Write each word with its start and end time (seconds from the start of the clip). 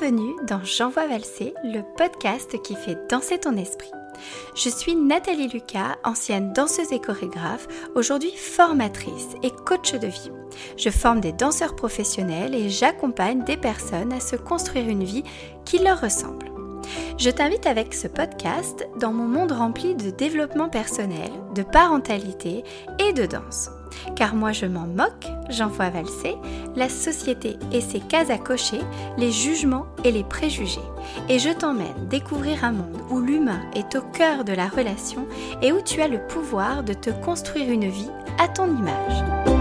Bienvenue 0.00 0.34
dans 0.44 0.62
J'envoie 0.64 1.06
valser, 1.06 1.52
le 1.64 1.82
podcast 1.96 2.60
qui 2.62 2.76
fait 2.76 2.96
danser 3.10 3.38
ton 3.38 3.56
esprit. 3.56 3.90
Je 4.54 4.70
suis 4.70 4.94
Nathalie 4.94 5.48
Lucas, 5.48 5.96
ancienne 6.04 6.52
danseuse 6.52 6.92
et 6.92 7.00
chorégraphe, 7.00 7.68
aujourd'hui 7.94 8.32
formatrice 8.34 9.28
et 9.42 9.50
coach 9.50 9.92
de 9.92 10.06
vie. 10.06 10.30
Je 10.78 10.88
forme 10.88 11.20
des 11.20 11.32
danseurs 11.32 11.76
professionnels 11.76 12.54
et 12.54 12.70
j'accompagne 12.70 13.44
des 13.44 13.56
personnes 13.56 14.12
à 14.12 14.20
se 14.20 14.36
construire 14.36 14.88
une 14.88 15.04
vie 15.04 15.24
qui 15.64 15.78
leur 15.78 16.00
ressemble. 16.00 16.50
Je 17.18 17.30
t'invite 17.30 17.66
avec 17.66 17.92
ce 17.92 18.08
podcast 18.08 18.88
dans 18.98 19.12
mon 19.12 19.26
monde 19.26 19.52
rempli 19.52 19.94
de 19.94 20.10
développement 20.10 20.70
personnel, 20.70 21.30
de 21.54 21.62
parentalité 21.62 22.64
et 22.98 23.12
de 23.12 23.26
danse. 23.26 23.68
Car 24.16 24.34
moi 24.34 24.52
je 24.52 24.66
m'en 24.66 24.86
moque, 24.86 25.26
j'envoie 25.48 25.90
valser, 25.90 26.36
la 26.76 26.88
société 26.88 27.56
et 27.72 27.80
ses 27.80 28.00
cases 28.00 28.30
à 28.30 28.38
cocher, 28.38 28.80
les 29.18 29.30
jugements 29.30 29.86
et 30.04 30.12
les 30.12 30.24
préjugés. 30.24 30.80
Et 31.28 31.38
je 31.38 31.50
t'emmène 31.50 32.08
découvrir 32.08 32.64
un 32.64 32.72
monde 32.72 33.00
où 33.10 33.20
l'humain 33.20 33.60
est 33.74 33.94
au 33.96 34.02
cœur 34.02 34.44
de 34.44 34.52
la 34.52 34.68
relation 34.68 35.26
et 35.60 35.72
où 35.72 35.80
tu 35.82 36.00
as 36.00 36.08
le 36.08 36.26
pouvoir 36.26 36.82
de 36.82 36.92
te 36.92 37.10
construire 37.10 37.70
une 37.70 37.88
vie 37.88 38.10
à 38.38 38.48
ton 38.48 38.66
image. 38.66 39.51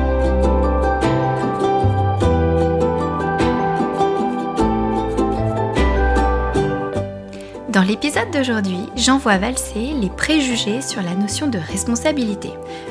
Dans 7.71 7.83
l'épisode 7.83 8.29
d'aujourd'hui, 8.31 8.89
j'envoie 8.97 9.37
valser 9.37 9.93
les 9.93 10.09
préjugés 10.09 10.81
sur 10.81 11.01
la 11.01 11.15
notion 11.15 11.47
de 11.47 11.57
responsabilité. 11.57 12.49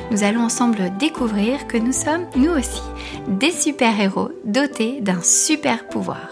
Nous 0.09 0.23
allons 0.23 0.41
ensemble 0.41 0.97
découvrir 0.97 1.67
que 1.67 1.77
nous 1.77 1.91
sommes, 1.91 2.27
nous 2.35 2.49
aussi, 2.49 2.81
des 3.27 3.51
super-héros 3.51 4.31
dotés 4.43 4.99
d'un 5.01 5.21
super 5.21 5.87
pouvoir. 5.87 6.31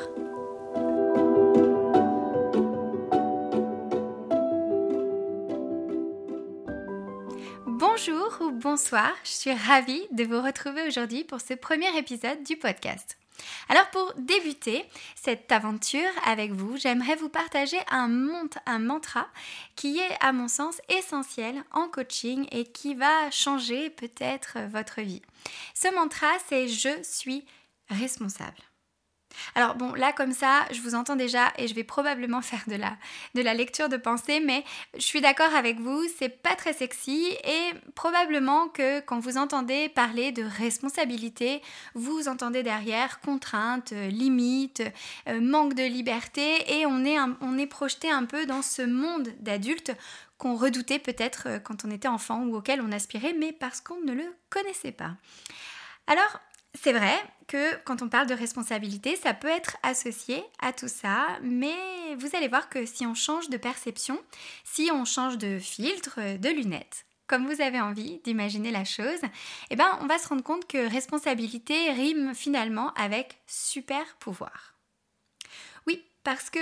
Bonjour 7.67 8.39
ou 8.41 8.51
bonsoir, 8.51 9.11
je 9.23 9.29
suis 9.29 9.53
ravie 9.53 10.07
de 10.11 10.23
vous 10.23 10.41
retrouver 10.41 10.87
aujourd'hui 10.87 11.23
pour 11.23 11.39
ce 11.39 11.53
premier 11.53 11.95
épisode 11.99 12.41
du 12.43 12.57
podcast. 12.57 13.18
Alors 13.69 13.89
pour 13.91 14.13
débuter 14.17 14.85
cette 15.15 15.51
aventure 15.51 16.09
avec 16.25 16.51
vous, 16.51 16.77
j'aimerais 16.77 17.15
vous 17.15 17.29
partager 17.29 17.77
un, 17.89 18.07
mantra 18.79 19.27
qui 19.75 19.99
est 19.99 20.17
à 20.21 20.31
mon 20.31 20.47
sens 20.47 20.81
essentiel 20.89 21.63
en 21.71 21.87
coaching 21.87 22.47
et 22.51 22.65
qui 22.65 22.95
va 22.95 23.31
changer 23.31 23.89
peut-être 23.89 24.57
votre 24.71 25.01
vie. 25.01 25.21
Ce 25.73 25.93
mantra, 25.93 26.27
c'est 26.47 26.67
je 26.67 27.01
suis 27.03 27.45
responsable. 27.89 28.68
Alors 29.55 29.75
bon, 29.75 29.93
là 29.93 30.11
comme 30.13 30.33
ça, 30.33 30.65
je 30.71 30.81
vous 30.81 30.95
entends 30.95 31.15
déjà 31.15 31.53
et 31.57 31.67
je 31.67 31.75
vais 31.75 31.83
probablement 31.83 32.41
faire 32.43 32.63
de 32.67 32.75
la, 32.75 32.97
de 33.35 33.41
la 33.41 33.53
lecture 33.53 33.89
de 33.89 33.97
pensée, 33.97 34.39
mais 34.39 34.63
je 34.95 35.03
suis 35.03 35.21
d'accord 35.21 35.53
avec 35.55 35.79
vous, 35.79 36.03
c'est 36.17 36.29
pas 36.29 36.55
très 36.55 36.73
sexy 36.73 37.27
et 37.43 37.71
probablement 37.95 38.67
que 38.67 38.99
quand 39.01 39.19
vous 39.19 39.37
entendez 39.37 39.89
parler 39.89 40.31
de 40.31 40.43
responsabilité, 40.43 41.61
vous 41.93 42.27
entendez 42.27 42.63
derrière 42.63 43.19
contraintes, 43.21 43.91
limites, 43.91 44.83
euh, 45.27 45.41
manque 45.41 45.73
de 45.73 45.83
liberté 45.83 46.79
et 46.79 46.85
on 46.85 47.05
est, 47.05 47.17
on 47.41 47.57
est 47.57 47.67
projeté 47.67 48.09
un 48.09 48.25
peu 48.25 48.45
dans 48.45 48.61
ce 48.61 48.81
monde 48.81 49.29
d'adultes 49.39 49.93
qu'on 50.37 50.55
redoutait 50.55 50.99
peut-être 50.99 51.43
euh, 51.47 51.59
quand 51.59 51.85
on 51.85 51.91
était 51.91 52.07
enfant 52.07 52.43
ou 52.43 52.55
auquel 52.55 52.81
on 52.81 52.91
aspirait, 52.91 53.35
mais 53.37 53.51
parce 53.51 53.81
qu'on 53.81 54.01
ne 54.01 54.13
le 54.13 54.25
connaissait 54.49 54.93
pas. 54.93 55.11
Alors, 56.07 56.39
c'est 56.75 56.93
vrai 56.93 57.15
que 57.47 57.75
quand 57.83 58.01
on 58.01 58.09
parle 58.09 58.27
de 58.27 58.33
responsabilité, 58.33 59.15
ça 59.15 59.33
peut 59.33 59.47
être 59.47 59.77
associé 59.81 60.43
à 60.61 60.71
tout 60.71 60.87
ça, 60.87 61.39
mais 61.41 62.15
vous 62.17 62.35
allez 62.35 62.47
voir 62.47 62.69
que 62.69 62.85
si 62.85 63.05
on 63.05 63.15
change 63.15 63.49
de 63.49 63.57
perception, 63.57 64.19
si 64.63 64.89
on 64.93 65.03
change 65.03 65.37
de 65.37 65.57
filtre, 65.57 66.37
de 66.37 66.49
lunettes, 66.49 67.05
comme 67.27 67.47
vous 67.47 67.61
avez 67.61 67.79
envie 67.79 68.19
d'imaginer 68.23 68.71
la 68.71 68.85
chose, 68.85 69.21
eh 69.69 69.75
ben 69.75 69.97
on 70.01 70.07
va 70.07 70.17
se 70.17 70.27
rendre 70.27 70.43
compte 70.43 70.67
que 70.67 70.89
responsabilité 70.89 71.91
rime 71.91 72.33
finalement 72.33 72.93
avec 72.93 73.39
super 73.47 74.15
pouvoir. 74.17 74.75
Oui, 75.87 76.03
parce 76.23 76.49
que 76.49 76.59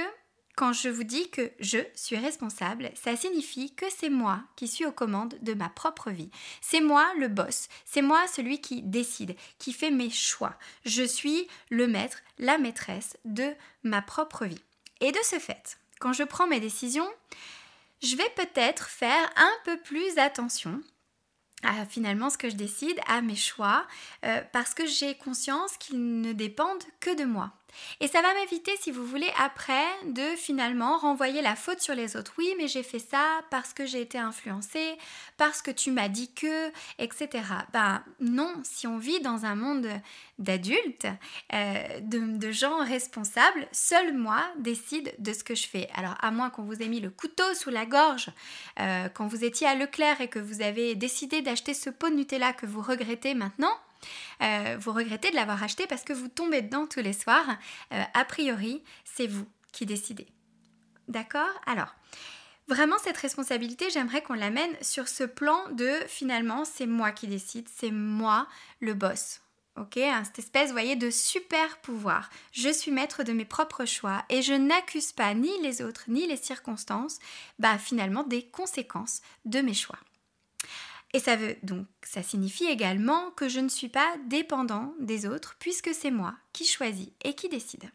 quand 0.57 0.73
je 0.73 0.89
vous 0.89 1.03
dis 1.03 1.29
que 1.29 1.51
je 1.59 1.77
suis 1.93 2.17
responsable, 2.17 2.89
ça 2.95 3.15
signifie 3.15 3.75
que 3.75 3.85
c'est 3.95 4.09
moi 4.09 4.41
qui 4.55 4.67
suis 4.67 4.87
aux 4.87 4.91
commandes 4.91 5.35
de 5.41 5.53
ma 5.53 5.69
propre 5.69 6.09
vie. 6.09 6.31
C'est 6.61 6.81
moi 6.81 7.07
le 7.19 7.27
boss, 7.27 7.69
c'est 7.85 8.01
moi 8.01 8.25
celui 8.27 8.59
qui 8.59 8.81
décide, 8.81 9.35
qui 9.59 9.71
fait 9.71 9.91
mes 9.91 10.09
choix. 10.09 10.55
Je 10.83 11.03
suis 11.03 11.47
le 11.69 11.85
maître, 11.85 12.17
la 12.39 12.57
maîtresse 12.57 13.17
de 13.23 13.53
ma 13.83 14.01
propre 14.01 14.45
vie. 14.45 14.61
Et 14.99 15.11
de 15.11 15.19
ce 15.23 15.37
fait, 15.37 15.77
quand 15.99 16.11
je 16.11 16.23
prends 16.23 16.47
mes 16.47 16.59
décisions, 16.59 17.07
je 18.01 18.15
vais 18.15 18.29
peut-être 18.35 18.89
faire 18.89 19.29
un 19.35 19.53
peu 19.63 19.77
plus 19.77 20.17
attention 20.17 20.81
à 21.61 21.85
finalement 21.85 22.31
ce 22.31 22.37
que 22.39 22.49
je 22.49 22.55
décide, 22.55 22.99
à 23.07 23.21
mes 23.21 23.35
choix, 23.35 23.85
euh, 24.25 24.41
parce 24.53 24.73
que 24.73 24.87
j'ai 24.87 25.13
conscience 25.15 25.77
qu'ils 25.77 26.21
ne 26.21 26.33
dépendent 26.33 26.83
que 26.99 27.15
de 27.15 27.25
moi. 27.25 27.51
Et 27.99 28.07
ça 28.07 28.21
va 28.21 28.33
m'éviter, 28.33 28.71
si 28.79 28.91
vous 28.91 29.05
voulez, 29.05 29.29
après, 29.39 29.85
de 30.05 30.35
finalement 30.35 30.97
renvoyer 30.97 31.41
la 31.41 31.55
faute 31.55 31.79
sur 31.79 31.95
les 31.95 32.15
autres. 32.15 32.33
Oui, 32.37 32.53
mais 32.57 32.67
j'ai 32.67 32.83
fait 32.83 32.99
ça 32.99 33.41
parce 33.49 33.73
que 33.73 33.85
j'ai 33.85 34.01
été 34.01 34.17
influencée, 34.17 34.97
parce 35.37 35.61
que 35.61 35.71
tu 35.71 35.91
m'as 35.91 36.09
dit 36.09 36.31
que, 36.33 36.71
etc. 36.99 37.43
Ben 37.73 38.03
non, 38.19 38.53
si 38.63 38.87
on 38.87 38.97
vit 38.97 39.19
dans 39.21 39.45
un 39.45 39.55
monde 39.55 39.87
d'adultes, 40.39 41.07
euh, 41.53 41.99
de, 42.01 42.51
gens 42.51 42.83
responsables, 42.83 43.67
seul 43.71 44.13
moi 44.13 44.41
décide 44.57 45.13
de 45.19 45.33
ce 45.33 45.43
que 45.43 45.55
je 45.55 45.67
fais. 45.67 45.89
Alors 45.95 46.15
à 46.21 46.31
moins 46.31 46.49
qu'on 46.49 46.63
vous 46.63 46.81
ait 46.81 46.87
mis 46.87 46.99
le 46.99 47.09
couteau 47.09 47.53
sous 47.53 47.69
la 47.69 47.85
gorge 47.85 48.29
euh, 48.79 49.09
quand 49.09 49.27
vous 49.27 49.43
étiez 49.43 49.67
à 49.67 49.75
Leclerc 49.75 50.21
et 50.21 50.27
que 50.27 50.39
vous 50.39 50.61
avez 50.61 50.95
décidé 50.95 51.41
d'acheter 51.41 51.73
ce 51.73 51.89
pot 51.89 52.09
de 52.09 52.15
Nutella 52.15 52.53
que 52.53 52.65
vous 52.65 52.81
regrettez 52.81 53.33
maintenant, 53.33 53.75
euh, 54.41 54.77
vous 54.79 54.91
regrettez 54.93 55.29
de 55.31 55.35
l'avoir 55.35 55.61
acheté 55.63 55.87
parce 55.87 56.03
que 56.03 56.13
vous 56.13 56.27
tombez 56.27 56.61
dedans 56.61 56.87
tous 56.87 57.01
les 57.01 57.13
soirs. 57.13 57.57
Euh, 57.93 58.03
a 58.13 58.25
priori, 58.25 58.83
c'est 59.03 59.27
vous 59.27 59.47
qui 59.71 59.85
décidez. 59.85 60.27
D'accord? 61.07 61.61
Alors, 61.65 61.95
vraiment 62.67 62.97
cette 62.97 63.17
responsabilité, 63.17 63.89
j'aimerais 63.89 64.21
qu'on 64.21 64.33
l'amène 64.33 64.75
sur 64.81 65.07
ce 65.07 65.23
plan 65.23 65.69
de 65.71 65.91
finalement, 66.07 66.65
c'est 66.65 66.87
moi 66.87 67.11
qui 67.11 67.27
décide, 67.27 67.67
c'est 67.73 67.91
moi 67.91 68.47
le 68.79 68.93
boss. 68.93 69.41
Ok, 69.77 69.97
hein, 69.97 70.23
cette 70.25 70.39
espèce, 70.39 70.67
vous 70.67 70.73
voyez, 70.73 70.95
de 70.95 71.11
super 71.11 71.77
pouvoir. 71.81 72.31
Je 72.51 72.69
suis 72.69 72.89
maître 72.89 73.21
de 73.21 73.31
mes 73.31 73.45
propres 73.45 73.85
choix 73.85 74.23
et 74.27 74.41
je 74.41 74.53
n'accuse 74.53 75.11
pas 75.11 75.35
ni 75.35 75.51
les 75.61 75.83
autres 75.83 76.05
ni 76.07 76.25
les 76.25 76.35
circonstances, 76.35 77.19
bah 77.59 77.77
finalement 77.77 78.23
des 78.23 78.43
conséquences 78.43 79.21
de 79.45 79.61
mes 79.61 79.75
choix. 79.75 79.99
Et 81.13 81.19
ça 81.19 81.35
veut 81.35 81.55
donc, 81.63 81.87
ça 82.03 82.21
signifie 82.21 82.65
également 82.65 83.31
que 83.31 83.47
je 83.47 83.59
ne 83.59 83.69
suis 83.69 83.89
pas 83.89 84.15
dépendant 84.27 84.93
des 84.99 85.25
autres 85.25 85.55
puisque 85.59 85.93
c'est 85.93 86.11
moi 86.11 86.35
qui 86.53 86.65
choisis 86.65 87.09
et 87.23 87.33
qui 87.33 87.49
décide. 87.49 87.89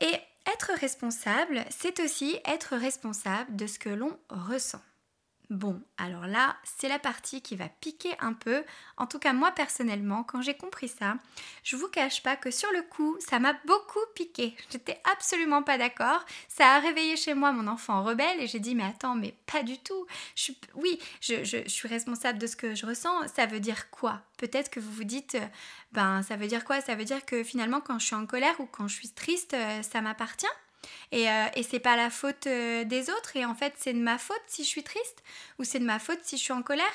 Et 0.00 0.12
être 0.46 0.72
responsable, 0.78 1.64
c'est 1.70 2.00
aussi 2.00 2.38
être 2.44 2.76
responsable 2.76 3.56
de 3.56 3.66
ce 3.66 3.78
que 3.78 3.88
l'on 3.88 4.18
ressent. 4.28 4.82
Bon, 5.48 5.80
alors 5.96 6.26
là, 6.26 6.56
c'est 6.64 6.88
la 6.88 6.98
partie 6.98 7.40
qui 7.40 7.54
va 7.54 7.68
piquer 7.68 8.10
un 8.18 8.32
peu. 8.32 8.64
En 8.96 9.06
tout 9.06 9.20
cas, 9.20 9.32
moi 9.32 9.52
personnellement, 9.52 10.24
quand 10.24 10.42
j'ai 10.42 10.54
compris 10.54 10.88
ça, 10.88 11.18
je 11.62 11.76
vous 11.76 11.86
cache 11.86 12.20
pas 12.24 12.34
que 12.34 12.50
sur 12.50 12.70
le 12.72 12.82
coup, 12.82 13.16
ça 13.20 13.38
m'a 13.38 13.52
beaucoup 13.64 14.00
piqué. 14.16 14.56
J'étais 14.70 15.00
absolument 15.12 15.62
pas 15.62 15.78
d'accord. 15.78 16.24
Ça 16.48 16.74
a 16.74 16.80
réveillé 16.80 17.16
chez 17.16 17.34
moi 17.34 17.52
mon 17.52 17.68
enfant 17.68 18.02
rebelle 18.02 18.40
et 18.40 18.48
j'ai 18.48 18.58
dit 18.58 18.74
mais 18.74 18.84
attends, 18.84 19.14
mais 19.14 19.36
pas 19.46 19.62
du 19.62 19.78
tout. 19.78 20.06
Oui, 20.74 20.98
je, 21.20 21.44
je, 21.44 21.68
suis 21.68 21.88
responsable 21.88 22.40
de 22.40 22.48
ce 22.48 22.56
que 22.56 22.74
je 22.74 22.84
ressens. 22.84 23.28
Ça 23.28 23.46
veut 23.46 23.60
dire 23.60 23.88
quoi? 23.90 24.22
Peut-être 24.38 24.68
que 24.68 24.80
vous 24.80 24.90
vous 24.90 25.04
dites, 25.04 25.36
ben 25.92 26.22
ça 26.22 26.36
veut 26.36 26.48
dire 26.48 26.64
quoi? 26.64 26.80
Ça 26.80 26.96
veut 26.96 27.04
dire 27.04 27.24
que 27.24 27.44
finalement, 27.44 27.80
quand 27.80 28.00
je 28.00 28.06
suis 28.06 28.16
en 28.16 28.26
colère 28.26 28.58
ou 28.58 28.66
quand 28.66 28.88
je 28.88 28.96
suis 28.96 29.10
triste, 29.10 29.54
euh, 29.54 29.82
ça 29.82 30.00
m'appartient? 30.00 30.46
Et, 31.12 31.30
euh, 31.30 31.46
et 31.54 31.62
c'est 31.62 31.80
pas 31.80 31.96
la 31.96 32.10
faute 32.10 32.46
euh, 32.46 32.84
des 32.84 33.10
autres. 33.10 33.36
Et 33.36 33.44
en 33.44 33.54
fait, 33.54 33.74
c'est 33.76 33.92
de 33.92 34.00
ma 34.00 34.18
faute 34.18 34.42
si 34.46 34.64
je 34.64 34.68
suis 34.68 34.82
triste 34.82 35.22
ou 35.58 35.64
c'est 35.64 35.78
de 35.78 35.84
ma 35.84 35.98
faute 35.98 36.20
si 36.22 36.36
je 36.36 36.42
suis 36.42 36.52
en 36.52 36.62
colère. 36.62 36.86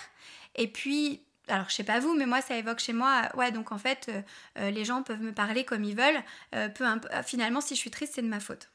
Et 0.56 0.68
puis, 0.68 1.22
alors 1.48 1.70
je 1.70 1.76
sais 1.76 1.84
pas 1.84 2.00
vous, 2.00 2.14
mais 2.14 2.26
moi 2.26 2.42
ça 2.42 2.58
évoque 2.58 2.80
chez 2.80 2.94
moi, 2.94 3.24
ouais, 3.36 3.52
donc 3.52 3.72
en 3.72 3.78
fait, 3.78 4.12
euh, 4.58 4.70
les 4.70 4.86
gens 4.86 5.02
peuvent 5.02 5.22
me 5.22 5.34
parler 5.34 5.64
comme 5.64 5.84
ils 5.84 5.96
veulent. 5.96 6.24
peu 6.52 6.86
finalement, 7.26 7.62
si 7.62 7.76
je 7.76 7.80
suis 7.80 7.92
triste, 7.92 8.14
c'est 8.16 8.22
de 8.22 8.28
ma 8.28 8.40
faute. 8.40 8.70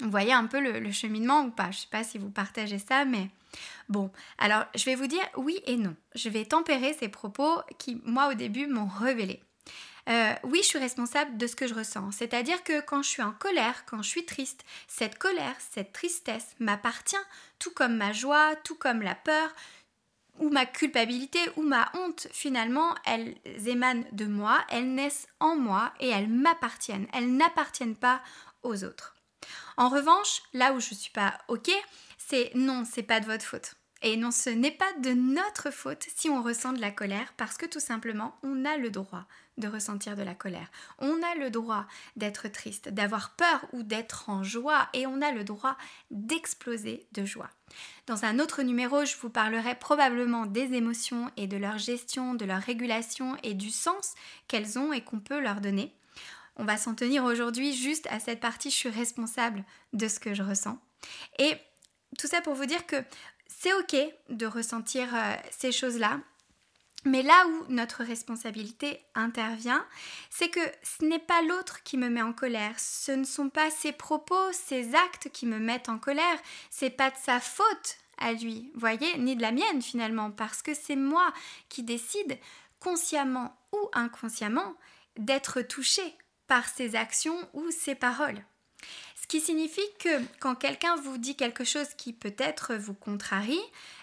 Vous 0.00 0.10
voyez 0.10 0.32
un 0.32 0.46
peu 0.46 0.60
le, 0.60 0.80
le, 0.80 0.90
cheminement 0.90 1.42
ou 1.42 1.50
pas? 1.50 1.70
Je 1.70 1.78
sais 1.78 1.88
pas 1.90 2.02
si 2.02 2.18
vous 2.18 2.30
partagez 2.30 2.80
ça, 2.80 3.04
mais 3.04 3.30
bon. 3.88 4.10
Alors, 4.38 4.64
je 4.74 4.84
vais 4.84 4.96
vous 4.96 5.06
dire 5.06 5.24
oui 5.36 5.60
et 5.66 5.76
non. 5.76 5.94
Je 6.16 6.28
vais 6.28 6.44
tempérer 6.44 6.94
ces 6.94 7.08
propos 7.08 7.60
qui, 7.78 8.00
moi, 8.04 8.28
au 8.28 8.34
début, 8.34 8.66
m'ont 8.66 8.88
révélé. 8.88 9.40
Euh, 10.08 10.34
oui, 10.42 10.60
je 10.62 10.68
suis 10.68 10.78
responsable 10.78 11.36
de 11.38 11.46
ce 11.46 11.56
que 11.56 11.66
je 11.66 11.74
ressens. 11.74 12.10
C'est-à-dire 12.12 12.62
que 12.62 12.80
quand 12.80 13.02
je 13.02 13.08
suis 13.08 13.22
en 13.22 13.32
colère, 13.32 13.84
quand 13.86 14.02
je 14.02 14.08
suis 14.08 14.26
triste, 14.26 14.64
cette 14.86 15.18
colère, 15.18 15.56
cette 15.58 15.92
tristesse 15.92 16.54
m'appartient, 16.58 17.16
tout 17.58 17.70
comme 17.70 17.96
ma 17.96 18.12
joie, 18.12 18.54
tout 18.64 18.76
comme 18.76 19.02
la 19.02 19.14
peur. 19.14 19.54
ou 20.40 20.50
ma 20.50 20.66
culpabilité 20.66 21.38
ou 21.56 21.62
ma 21.62 21.92
honte, 21.94 22.26
finalement, 22.32 22.92
elles 23.06 23.36
émanent 23.66 24.04
de 24.10 24.24
moi, 24.26 24.64
elles 24.68 24.92
naissent 24.92 25.28
en 25.38 25.54
moi 25.54 25.92
et 26.00 26.08
elles 26.08 26.28
m'appartiennent. 26.28 27.06
Elles 27.12 27.36
n'appartiennent 27.36 27.94
pas 27.94 28.20
aux 28.64 28.82
autres. 28.82 29.14
En 29.76 29.88
revanche, 29.88 30.42
là 30.52 30.72
où 30.72 30.80
je 30.80 30.90
ne 30.90 30.98
suis 30.98 31.12
pas 31.12 31.38
OK, 31.46 31.70
c'est 32.18 32.50
non, 32.56 32.84
c'est 32.84 33.04
pas 33.04 33.20
de 33.20 33.26
votre 33.26 33.44
faute. 33.44 33.76
Et 34.02 34.16
non, 34.16 34.30
ce 34.30 34.50
n'est 34.50 34.70
pas 34.70 34.92
de 35.00 35.10
notre 35.10 35.70
faute 35.70 36.04
si 36.14 36.28
on 36.28 36.42
ressent 36.42 36.72
de 36.72 36.80
la 36.80 36.90
colère 36.90 37.32
parce 37.36 37.56
que 37.56 37.66
tout 37.66 37.80
simplement, 37.80 38.36
on 38.42 38.64
a 38.64 38.76
le 38.76 38.90
droit 38.90 39.26
de 39.56 39.68
ressentir 39.68 40.16
de 40.16 40.22
la 40.22 40.34
colère. 40.34 40.70
On 40.98 41.22
a 41.22 41.34
le 41.36 41.48
droit 41.48 41.86
d'être 42.16 42.48
triste, 42.48 42.88
d'avoir 42.88 43.30
peur 43.30 43.64
ou 43.72 43.82
d'être 43.82 44.28
en 44.28 44.42
joie 44.42 44.88
et 44.92 45.06
on 45.06 45.22
a 45.22 45.30
le 45.30 45.44
droit 45.44 45.76
d'exploser 46.10 47.06
de 47.12 47.24
joie. 47.24 47.50
Dans 48.06 48.24
un 48.24 48.40
autre 48.40 48.62
numéro, 48.62 49.04
je 49.04 49.16
vous 49.16 49.30
parlerai 49.30 49.74
probablement 49.76 50.46
des 50.46 50.74
émotions 50.74 51.30
et 51.36 51.46
de 51.46 51.56
leur 51.56 51.78
gestion, 51.78 52.34
de 52.34 52.44
leur 52.44 52.60
régulation 52.60 53.36
et 53.42 53.54
du 53.54 53.70
sens 53.70 54.14
qu'elles 54.48 54.78
ont 54.78 54.92
et 54.92 55.02
qu'on 55.02 55.20
peut 55.20 55.40
leur 55.40 55.60
donner. 55.60 55.94
On 56.56 56.64
va 56.64 56.76
s'en 56.76 56.94
tenir 56.94 57.24
aujourd'hui 57.24 57.72
juste 57.72 58.06
à 58.10 58.20
cette 58.20 58.40
partie 58.40 58.70
je 58.70 58.76
suis 58.76 58.88
responsable 58.88 59.64
de 59.92 60.08
ce 60.08 60.20
que 60.20 60.34
je 60.34 60.42
ressens. 60.42 60.78
Et 61.38 61.54
tout 62.18 62.28
ça 62.28 62.40
pour 62.40 62.54
vous 62.54 62.66
dire 62.66 62.86
que 62.86 62.96
c'est 63.64 63.72
ok 63.72 63.96
de 64.28 64.44
ressentir 64.44 65.14
euh, 65.14 65.34
ces 65.50 65.72
choses-là. 65.72 66.20
Mais 67.06 67.22
là 67.22 67.46
où 67.46 67.72
notre 67.72 68.04
responsabilité 68.04 69.00
intervient, 69.14 69.86
c'est 70.28 70.50
que 70.50 70.60
ce 70.82 71.06
n'est 71.06 71.18
pas 71.18 71.40
l'autre 71.40 71.82
qui 71.82 71.96
me 71.96 72.10
met 72.10 72.20
en 72.20 72.34
colère, 72.34 72.78
ce 72.78 73.12
ne 73.12 73.24
sont 73.24 73.48
pas 73.48 73.70
ses 73.70 73.92
propos, 73.92 74.52
ses 74.52 74.94
actes 74.94 75.30
qui 75.32 75.46
me 75.46 75.58
mettent 75.58 75.88
en 75.88 75.98
colère, 75.98 76.38
c'est 76.68 76.90
pas 76.90 77.10
de 77.10 77.16
sa 77.16 77.40
faute 77.40 77.96
à 78.18 78.34
lui, 78.34 78.70
voyez, 78.74 79.16
ni 79.16 79.34
de 79.34 79.42
la 79.42 79.52
mienne 79.52 79.80
finalement, 79.80 80.30
parce 80.30 80.60
que 80.60 80.74
c'est 80.74 80.96
moi 80.96 81.32
qui 81.70 81.82
décide, 81.82 82.38
consciemment 82.80 83.56
ou 83.72 83.88
inconsciemment, 83.94 84.74
d'être 85.16 85.62
touché 85.62 86.02
par 86.48 86.68
ses 86.68 86.96
actions 86.96 87.38
ou 87.54 87.70
ses 87.70 87.94
paroles. 87.94 88.44
Ce 89.24 89.26
qui 89.26 89.40
signifie 89.40 89.80
que 90.00 90.20
quand 90.38 90.54
quelqu'un 90.54 90.96
vous 90.96 91.16
dit 91.16 91.34
quelque 91.34 91.64
chose 91.64 91.88
qui 91.96 92.12
peut-être 92.12 92.74
vous 92.74 92.92
contrarie, 92.92 93.58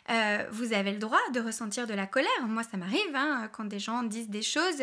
euh, 0.10 0.44
vous 0.52 0.74
avez 0.74 0.92
le 0.92 0.98
droit 0.98 1.22
de 1.32 1.40
ressentir 1.40 1.86
de 1.86 1.94
la 1.94 2.08
colère. 2.08 2.48
Moi, 2.48 2.64
ça 2.64 2.76
m'arrive 2.76 3.16
hein, 3.16 3.48
quand 3.54 3.66
des 3.66 3.78
gens 3.78 4.02
disent 4.02 4.30
des 4.30 4.42
choses. 4.42 4.82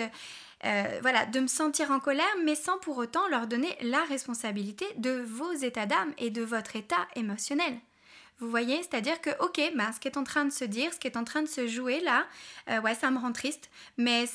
Euh, 0.65 0.99
voilà, 1.03 1.27
de 1.27 1.41
me 1.41 1.49
sentir 1.49 1.91
en 1.91 1.99
colère, 1.99 2.25
mais 2.45 2.55
sans 2.55 2.79
pour 2.79 2.99
autant 2.99 3.27
leur 3.31 3.49
donner 3.49 3.77
la 3.81 4.05
responsabilité 4.05 4.87
de 4.97 5.11
vos 5.11 5.53
états 5.55 5.87
d'âme 5.87 6.13
et 6.19 6.31
de 6.31 6.43
votre 6.43 6.77
état 6.77 7.09
émotionnel. 7.17 7.77
Vous 8.39 8.49
voyez, 8.49 8.77
c'est-à-dire 8.77 9.21
que, 9.21 9.31
ok, 9.41 9.73
bah, 9.75 9.91
ce 9.93 9.99
qui 9.99 10.07
est 10.07 10.17
en 10.17 10.25
train 10.25 10.45
de 10.45 10.53
se 10.53 10.65
dire, 10.65 10.95
ce 10.95 11.01
qui 11.01 11.09
est 11.09 11.17
en 11.17 11.25
train 11.25 11.43
de 11.43 11.49
se 11.49 11.67
jouer 11.67 11.99
là, 11.99 12.27
euh, 12.71 12.95
ça 12.95 13.11
me 13.11 13.19
rend 13.19 13.33
triste, 13.33 13.71
mais 13.97 14.27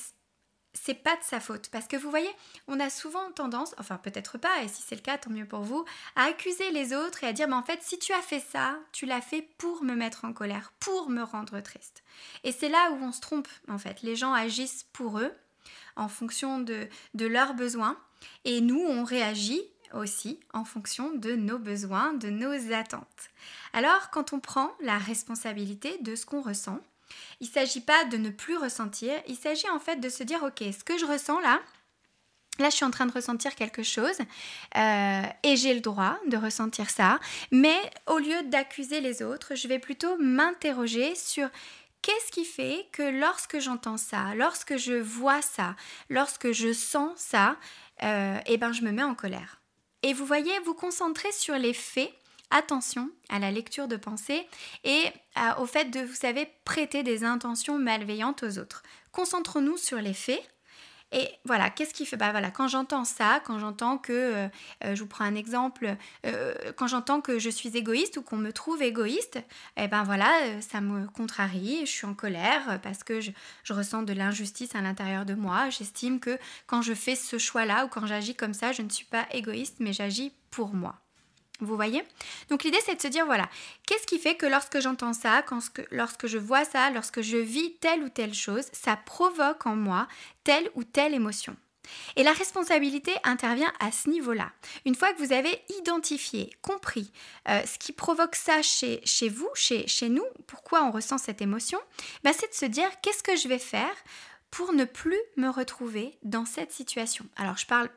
c'est 0.74 0.94
pas 0.94 1.16
de 1.16 1.22
sa 1.22 1.40
faute. 1.40 1.68
Parce 1.70 1.86
que 1.86 1.96
vous 1.96 2.10
voyez, 2.10 2.30
on 2.68 2.80
a 2.80 2.90
souvent 2.90 3.30
tendance, 3.32 3.74
enfin 3.78 3.96
peut-être 3.96 4.38
pas, 4.38 4.62
et 4.62 4.68
si 4.68 4.82
c'est 4.82 4.96
le 4.96 5.00
cas, 5.00 5.16
tant 5.16 5.30
mieux 5.30 5.46
pour 5.46 5.60
vous, 5.60 5.84
à 6.16 6.24
accuser 6.24 6.70
les 6.72 6.92
autres 6.92 7.24
et 7.24 7.28
à 7.28 7.32
dire, 7.32 7.48
mais 7.48 7.54
en 7.54 7.62
fait, 7.62 7.82
si 7.82 7.98
tu 7.98 8.12
as 8.12 8.20
fait 8.20 8.40
ça, 8.40 8.78
tu 8.92 9.06
l'as 9.06 9.20
fait 9.20 9.42
pour 9.56 9.82
me 9.82 9.94
mettre 9.94 10.24
en 10.24 10.32
colère, 10.32 10.72
pour 10.80 11.08
me 11.08 11.22
rendre 11.22 11.60
triste. 11.60 12.02
Et 12.42 12.52
c'est 12.52 12.68
là 12.68 12.90
où 12.92 12.96
on 13.02 13.12
se 13.12 13.20
trompe, 13.20 13.48
en 13.68 13.78
fait. 13.78 14.02
Les 14.02 14.16
gens 14.16 14.34
agissent 14.34 14.86
pour 14.92 15.18
eux, 15.18 15.32
en 15.96 16.08
fonction 16.08 16.58
de, 16.58 16.88
de 17.14 17.26
leurs 17.26 17.54
besoins, 17.54 17.96
et 18.44 18.60
nous, 18.60 18.80
on 18.80 19.04
réagit 19.04 19.62
aussi 19.92 20.40
en 20.52 20.64
fonction 20.64 21.12
de 21.14 21.36
nos 21.36 21.58
besoins, 21.58 22.14
de 22.14 22.28
nos 22.28 22.72
attentes. 22.72 23.30
Alors, 23.72 24.10
quand 24.10 24.32
on 24.32 24.40
prend 24.40 24.72
la 24.80 24.98
responsabilité 24.98 25.98
de 26.00 26.16
ce 26.16 26.26
qu'on 26.26 26.42
ressent, 26.42 26.80
il 27.40 27.48
ne 27.48 27.52
s'agit 27.52 27.80
pas 27.80 28.04
de 28.04 28.16
ne 28.16 28.30
plus 28.30 28.56
ressentir, 28.56 29.12
il 29.28 29.36
s'agit 29.36 29.68
en 29.70 29.80
fait 29.80 29.96
de 29.96 30.08
se 30.08 30.22
dire, 30.22 30.42
ok, 30.42 30.62
ce 30.72 30.84
que 30.84 30.98
je 30.98 31.06
ressens 31.06 31.40
là, 31.40 31.60
Là, 32.60 32.70
je 32.70 32.76
suis 32.76 32.84
en 32.84 32.90
train 32.92 33.06
de 33.06 33.12
ressentir 33.12 33.56
quelque 33.56 33.82
chose 33.82 34.16
euh, 34.76 35.22
et 35.42 35.56
j'ai 35.56 35.74
le 35.74 35.80
droit 35.80 36.16
de 36.28 36.36
ressentir 36.36 36.88
ça. 36.88 37.18
Mais 37.50 37.76
au 38.06 38.18
lieu 38.18 38.44
d'accuser 38.44 39.00
les 39.00 39.24
autres, 39.24 39.56
je 39.56 39.66
vais 39.66 39.80
plutôt 39.80 40.16
m'interroger 40.18 41.16
sur 41.16 41.48
qu'est-ce 42.00 42.30
qui 42.30 42.44
fait 42.44 42.86
que 42.92 43.02
lorsque 43.02 43.58
j'entends 43.58 43.96
ça, 43.96 44.34
lorsque 44.36 44.76
je 44.76 44.92
vois 44.92 45.42
ça, 45.42 45.74
lorsque 46.08 46.52
je 46.52 46.72
sens 46.72 47.18
ça, 47.18 47.56
euh, 48.04 48.38
eh 48.46 48.56
ben, 48.56 48.72
je 48.72 48.82
me 48.82 48.92
mets 48.92 49.02
en 49.02 49.16
colère. 49.16 49.60
Et 50.04 50.12
vous 50.12 50.26
voyez, 50.26 50.56
vous 50.60 50.74
concentrez 50.74 51.32
sur 51.32 51.56
les 51.56 51.74
faits 51.74 52.12
attention 52.54 53.10
à 53.28 53.38
la 53.38 53.50
lecture 53.50 53.88
de 53.88 53.96
pensée 53.96 54.46
et 54.84 55.04
au 55.58 55.66
fait 55.66 55.90
de, 55.90 56.00
vous 56.00 56.14
savez, 56.14 56.48
prêter 56.64 57.02
des 57.02 57.24
intentions 57.24 57.78
malveillantes 57.78 58.44
aux 58.44 58.58
autres. 58.58 58.82
Concentrons-nous 59.12 59.76
sur 59.76 59.98
les 59.98 60.14
faits. 60.14 60.42
Et 61.12 61.28
voilà, 61.44 61.70
qu'est-ce 61.70 61.94
qui 61.94 62.06
fait 62.06 62.16
Bah 62.16 62.32
quand 62.50 62.66
j'entends 62.66 63.04
ça, 63.04 63.40
quand 63.44 63.60
j'entends 63.60 63.98
que, 63.98 64.12
euh, 64.12 64.48
euh, 64.84 64.96
je 64.96 65.02
vous 65.02 65.06
prends 65.06 65.24
un 65.24 65.36
exemple, 65.36 65.96
euh, 66.26 66.54
quand 66.76 66.88
j'entends 66.88 67.20
que 67.20 67.38
je 67.38 67.50
suis 67.50 67.76
égoïste 67.76 68.16
ou 68.16 68.22
qu'on 68.22 68.36
me 68.36 68.52
trouve 68.52 68.82
égoïste, 68.82 69.38
eh 69.76 69.86
ben 69.86 70.02
voilà, 70.02 70.28
ça 70.60 70.80
me 70.80 71.06
contrarie, 71.06 71.80
je 71.82 71.90
suis 71.90 72.06
en 72.06 72.14
colère 72.14 72.80
parce 72.82 73.04
que 73.04 73.20
je 73.20 73.32
ressens 73.72 74.02
de 74.02 74.12
l'injustice 74.12 74.74
à 74.74 74.80
l'intérieur 74.80 75.24
de 75.24 75.34
moi. 75.34 75.70
J'estime 75.70 76.18
que 76.18 76.36
quand 76.66 76.82
je 76.82 76.94
fais 76.94 77.14
ce 77.14 77.38
choix-là 77.38 77.84
ou 77.84 77.88
quand 77.88 78.06
j'agis 78.06 78.34
comme 78.34 78.54
ça, 78.54 78.72
je 78.72 78.82
ne 78.82 78.88
suis 78.88 79.06
pas 79.06 79.26
égoïste, 79.30 79.76
mais 79.78 79.92
j'agis 79.92 80.32
pour 80.50 80.74
moi. 80.74 81.03
Vous 81.60 81.76
voyez? 81.76 82.02
Donc 82.48 82.64
l'idée 82.64 82.80
c'est 82.84 82.96
de 82.96 83.00
se 83.00 83.08
dire 83.08 83.26
voilà, 83.26 83.48
qu'est-ce 83.86 84.06
qui 84.06 84.18
fait 84.18 84.34
que 84.34 84.46
lorsque 84.46 84.80
j'entends 84.80 85.12
ça, 85.12 85.44
lorsque 85.92 86.26
je 86.26 86.38
vois 86.38 86.64
ça, 86.64 86.90
lorsque 86.90 87.20
je 87.20 87.36
vis 87.36 87.74
telle 87.76 88.02
ou 88.02 88.08
telle 88.08 88.34
chose, 88.34 88.66
ça 88.72 88.96
provoque 88.96 89.66
en 89.66 89.76
moi 89.76 90.08
telle 90.42 90.68
ou 90.74 90.82
telle 90.82 91.14
émotion? 91.14 91.56
Et 92.16 92.22
la 92.22 92.32
responsabilité 92.32 93.12
intervient 93.24 93.72
à 93.78 93.92
ce 93.92 94.08
niveau-là. 94.08 94.50
Une 94.84 94.94
fois 94.94 95.12
que 95.12 95.22
vous 95.22 95.32
avez 95.32 95.60
identifié, 95.80 96.50
compris 96.62 97.12
euh, 97.48 97.60
ce 97.66 97.78
qui 97.78 97.92
provoque 97.92 98.36
ça 98.36 98.62
chez, 98.62 99.02
vous, 99.28 99.50
chez, 99.54 99.86
chez 99.86 100.08
nous, 100.08 100.24
pourquoi 100.46 100.82
on 100.84 100.90
ressent 100.90 101.18
cette 101.18 101.42
émotion, 101.42 101.78
bah, 102.22 102.32
c'est 102.32 102.48
de 102.48 102.54
se 102.54 102.66
dire 102.66 102.88
qu'est-ce 103.02 103.22
que 103.22 103.36
je 103.36 103.48
vais 103.48 103.58
faire 103.58 103.94
pour 104.50 104.72
ne 104.72 104.84
plus 104.84 105.20
me 105.36 105.48
retrouver 105.48 106.16
dans 106.22 106.46
cette 106.46 106.72
situation? 106.72 107.26
Alors 107.36 107.58
je 107.58 107.66
parle 107.66 107.90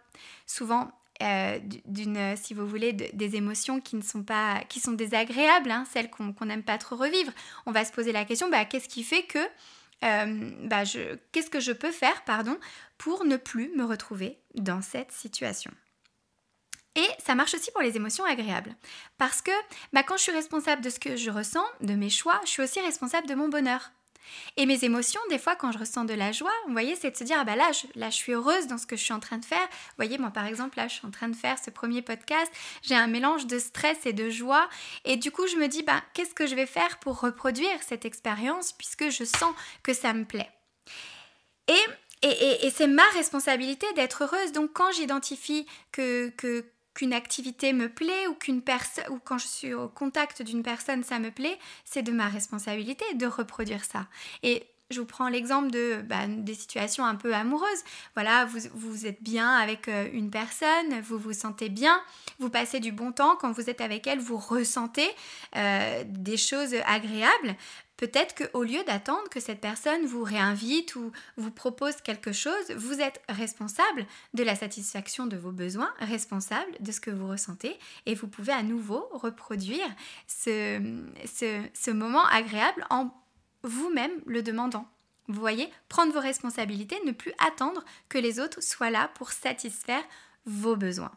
souvent 0.45 0.91
euh, 1.23 1.59
d'une, 1.85 2.35
si 2.37 2.53
vous 2.53 2.67
voulez, 2.67 2.93
des 2.93 3.35
émotions 3.35 3.81
qui 3.81 3.95
ne 3.95 4.01
sont 4.01 4.23
pas, 4.23 4.61
qui 4.69 4.79
sont 4.79 4.91
désagréables, 4.91 5.71
hein, 5.71 5.85
celles 5.91 6.09
qu'on 6.09 6.45
n'aime 6.45 6.63
pas 6.63 6.77
trop 6.77 6.95
revivre. 6.95 7.31
On 7.65 7.71
va 7.71 7.85
se 7.85 7.91
poser 7.91 8.11
la 8.11 8.25
question, 8.25 8.49
bah, 8.49 8.65
qu'est-ce 8.65 8.89
qui 8.89 9.03
fait 9.03 9.23
que, 9.23 9.39
euh, 10.03 10.51
bah, 10.63 10.83
je, 10.83 11.15
qu'est-ce 11.31 11.49
que 11.49 11.59
je 11.59 11.71
peux 11.71 11.91
faire, 11.91 12.23
pardon, 12.23 12.57
pour 12.97 13.25
ne 13.25 13.37
plus 13.37 13.69
me 13.75 13.83
retrouver 13.83 14.37
dans 14.55 14.81
cette 14.81 15.11
situation? 15.11 15.71
Et 16.95 17.07
ça 17.23 17.35
marche 17.35 17.53
aussi 17.53 17.71
pour 17.71 17.81
les 17.81 17.95
émotions 17.95 18.25
agréables. 18.25 18.75
Parce 19.17 19.41
que 19.41 19.51
bah, 19.93 20.03
quand 20.03 20.17
je 20.17 20.23
suis 20.23 20.31
responsable 20.31 20.81
de 20.81 20.89
ce 20.89 20.99
que 20.99 21.15
je 21.15 21.29
ressens, 21.29 21.65
de 21.81 21.93
mes 21.93 22.09
choix, 22.09 22.39
je 22.43 22.49
suis 22.49 22.63
aussi 22.63 22.79
responsable 22.79 23.27
de 23.27 23.35
mon 23.35 23.49
bonheur. 23.49 23.91
Et 24.55 24.65
mes 24.65 24.83
émotions, 24.83 25.21
des 25.29 25.39
fois, 25.39 25.55
quand 25.55 25.71
je 25.71 25.77
ressens 25.77 26.05
de 26.05 26.13
la 26.13 26.31
joie, 26.31 26.51
vous 26.65 26.73
voyez, 26.73 26.95
c'est 26.95 27.11
de 27.11 27.15
se 27.15 27.23
dire, 27.23 27.37
ah 27.39 27.43
bah 27.43 27.55
là 27.55 27.71
je, 27.71 27.99
là, 27.99 28.09
je 28.09 28.15
suis 28.15 28.33
heureuse 28.33 28.67
dans 28.67 28.77
ce 28.77 28.85
que 28.85 28.95
je 28.95 29.03
suis 29.03 29.13
en 29.13 29.19
train 29.19 29.37
de 29.37 29.45
faire. 29.45 29.67
Vous 29.69 29.95
voyez, 29.97 30.17
moi, 30.17 30.31
par 30.31 30.45
exemple, 30.45 30.77
là, 30.77 30.87
je 30.87 30.95
suis 30.95 31.07
en 31.07 31.11
train 31.11 31.29
de 31.29 31.35
faire 31.35 31.57
ce 31.63 31.69
premier 31.69 32.01
podcast. 32.01 32.51
J'ai 32.81 32.95
un 32.95 33.07
mélange 33.07 33.47
de 33.47 33.59
stress 33.59 34.05
et 34.05 34.13
de 34.13 34.29
joie. 34.29 34.69
Et 35.05 35.17
du 35.17 35.31
coup, 35.31 35.47
je 35.47 35.55
me 35.57 35.67
dis, 35.67 35.83
bah, 35.83 36.01
qu'est-ce 36.13 36.33
que 36.33 36.47
je 36.47 36.55
vais 36.55 36.65
faire 36.65 36.99
pour 36.99 37.19
reproduire 37.19 37.81
cette 37.87 38.05
expérience 38.05 38.73
puisque 38.73 39.09
je 39.09 39.23
sens 39.23 39.53
que 39.83 39.93
ça 39.93 40.13
me 40.13 40.25
plaît? 40.25 40.49
Et, 41.67 42.27
et, 42.27 42.65
et, 42.65 42.71
c'est 42.71 42.87
ma 42.87 43.07
responsabilité 43.13 43.85
d'être 43.95 44.23
heureuse. 44.23 44.51
Donc, 44.53 44.71
quand 44.73 44.91
j'identifie 44.91 45.67
que, 45.91 46.29
que 46.29 46.65
qu'une 46.97 47.13
activité 47.13 47.73
me 47.73 47.89
plaît 47.89 48.25
ou 48.27 48.33
qu'une 48.33 48.63
personne 48.63 49.05
ou 49.11 49.19
quand 49.23 49.37
je 49.37 49.45
suis 49.45 49.73
au 49.75 49.87
contact 49.87 50.41
d'une 50.41 50.63
personne 50.63 51.03
ça 51.03 51.19
me 51.19 51.29
plaît, 51.29 51.59
c'est 51.85 52.01
de 52.01 52.11
ma 52.11 52.27
responsabilité 52.27 53.05
de 53.13 53.27
reproduire 53.27 53.85
ça. 53.85 54.07
Et 54.41 54.65
je 54.89 54.99
vous 54.99 55.05
prends 55.05 55.27
l'exemple 55.27 55.69
de 55.69 56.01
bah, 56.01 56.25
des 56.27 56.55
situations 56.55 57.05
un 57.05 57.15
peu 57.15 57.35
amoureuses. 57.35 57.83
Voilà, 58.15 58.45
vous, 58.45 58.59
vous 58.73 59.05
êtes 59.05 59.21
bien 59.21 59.49
avec 59.49 59.87
euh, 59.89 60.07
une 60.11 60.31
personne, 60.31 60.99
vous 61.03 61.19
vous 61.19 61.33
sentez 61.33 61.69
bien, 61.69 62.01
vous 62.39 62.49
passez 62.49 62.79
du 62.79 62.91
bon 62.91 63.11
temps. 63.11 63.35
Quand 63.35 63.51
vous 63.51 63.69
êtes 63.69 63.81
avec 63.81 64.07
elle, 64.07 64.19
vous 64.19 64.37
ressentez 64.37 65.09
euh, 65.55 66.03
des 66.07 66.37
choses 66.37 66.73
agréables. 66.85 67.55
Peut-être 67.97 68.35
qu'au 68.35 68.63
lieu 68.63 68.83
d'attendre 68.83 69.27
que 69.29 69.39
cette 69.39 69.59
personne 69.59 70.05
vous 70.05 70.23
réinvite 70.23 70.95
ou 70.95 71.11
vous 71.35 71.49
propose 71.49 71.95
quelque 72.01 72.31
chose, 72.31 72.71
vous 72.75 73.01
êtes 73.01 73.21
responsable 73.27 74.05
de 74.35 74.43
la 74.43 74.55
satisfaction 74.55 75.25
de 75.25 75.35
vos 75.35 75.51
besoins, 75.51 75.91
responsable 75.99 76.71
de 76.79 76.91
ce 76.91 77.01
que 77.01 77.09
vous 77.09 77.27
ressentez 77.27 77.77
et 78.05 78.13
vous 78.13 78.27
pouvez 78.27 78.53
à 78.53 78.61
nouveau 78.61 79.07
reproduire 79.11 79.87
ce, 80.27 81.91
moment 81.91 82.25
agréable 82.25 82.85
en 82.91 83.09
vous-même 83.63 84.21
le 84.27 84.43
demandant. 84.43 84.87
Vous 85.27 85.39
voyez, 85.39 85.69
prendre 85.89 86.13
vos 86.13 86.21
responsabilités, 86.21 86.97
ne 87.03 87.11
plus 87.11 87.33
attendre 87.45 87.83
que 88.09 88.19
les 88.19 88.39
autres 88.39 88.61
soient 88.61 88.91
là 88.91 89.09
pour 89.15 89.31
satisfaire 89.31 90.03
vos 90.45 90.75
besoins. 90.75 91.11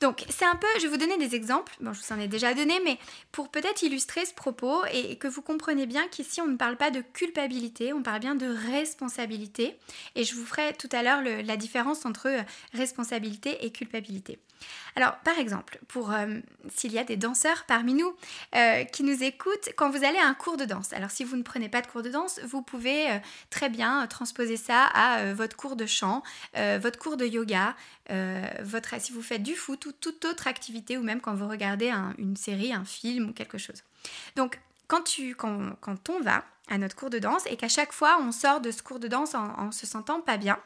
Donc 0.00 0.24
c'est 0.28 0.44
un 0.44 0.56
peu, 0.56 0.66
je 0.76 0.82
vais 0.82 0.88
vous 0.88 0.98
donner 0.98 1.16
des 1.16 1.34
exemples, 1.34 1.74
bon 1.80 1.92
je 1.94 2.00
vous 2.00 2.12
en 2.12 2.20
ai 2.20 2.28
déjà 2.28 2.52
donné, 2.52 2.78
mais 2.84 2.98
pour 3.32 3.48
peut-être 3.48 3.82
illustrer 3.82 4.26
ce 4.26 4.34
propos 4.34 4.84
et 4.92 5.16
que 5.16 5.26
vous 5.26 5.40
compreniez 5.40 5.86
bien 5.86 6.06
qu'ici 6.08 6.40
on 6.42 6.46
ne 6.46 6.56
parle 6.56 6.76
pas 6.76 6.90
de 6.90 7.00
culpabilité, 7.00 7.92
on 7.94 8.02
parle 8.02 8.20
bien 8.20 8.34
de 8.34 8.46
responsabilité. 8.70 9.78
Et 10.14 10.24
je 10.24 10.34
vous 10.34 10.44
ferai 10.44 10.74
tout 10.74 10.88
à 10.92 11.02
l'heure 11.02 11.22
la 11.22 11.56
différence 11.56 12.04
entre 12.04 12.30
responsabilité 12.74 13.64
et 13.64 13.72
culpabilité. 13.72 14.38
Alors, 14.94 15.16
par 15.18 15.38
exemple, 15.38 15.78
pour 15.88 16.12
euh, 16.12 16.38
s'il 16.74 16.92
y 16.92 16.98
a 16.98 17.04
des 17.04 17.16
danseurs 17.16 17.64
parmi 17.66 17.92
nous 17.92 18.14
euh, 18.54 18.84
qui 18.84 19.02
nous 19.02 19.22
écoutent, 19.22 19.68
quand 19.76 19.90
vous 19.90 20.04
allez 20.04 20.18
à 20.18 20.26
un 20.26 20.34
cours 20.34 20.56
de 20.56 20.64
danse, 20.64 20.92
alors 20.94 21.10
si 21.10 21.24
vous 21.24 21.36
ne 21.36 21.42
prenez 21.42 21.68
pas 21.68 21.82
de 21.82 21.86
cours 21.86 22.02
de 22.02 22.08
danse, 22.08 22.40
vous 22.44 22.62
pouvez 22.62 23.10
euh, 23.10 23.18
très 23.50 23.68
bien 23.68 24.06
transposer 24.06 24.56
ça 24.56 24.84
à 24.84 25.34
votre 25.34 25.56
cours 25.56 25.76
de 25.76 25.86
chant, 25.86 26.22
votre 26.54 26.98
cours 26.98 27.16
de 27.16 27.26
yoga, 27.26 27.74
votre, 28.60 29.00
si 29.00 29.12
vous 29.12 29.22
faites 29.22 29.42
du 29.42 29.54
foot 29.54 29.85
ou 29.86 29.92
toute 29.92 30.24
autre 30.24 30.46
activité, 30.46 30.98
ou 30.98 31.02
même 31.02 31.20
quand 31.20 31.34
vous 31.34 31.48
regardez 31.48 31.90
une 32.18 32.36
série, 32.36 32.72
un 32.72 32.84
film 32.84 33.30
ou 33.30 33.32
quelque 33.32 33.58
chose. 33.58 33.82
Donc, 34.36 34.60
quand, 34.88 35.04
on 36.08 36.20
va 36.20 36.44
à 36.68 36.78
notre 36.78 36.96
cours 36.96 37.10
de 37.10 37.18
danse 37.18 37.44
et 37.46 37.56
qu'à 37.56 37.68
chaque 37.68 37.92
fois 37.92 38.18
on 38.20 38.32
sort 38.32 38.60
de 38.60 38.70
ce 38.70 38.82
cours 38.82 39.00
de 39.00 39.08
danse 39.08 39.34
en 39.34 39.72
se 39.72 39.86
sentant 39.86 40.20
pas 40.20 40.36
bien, 40.36 40.58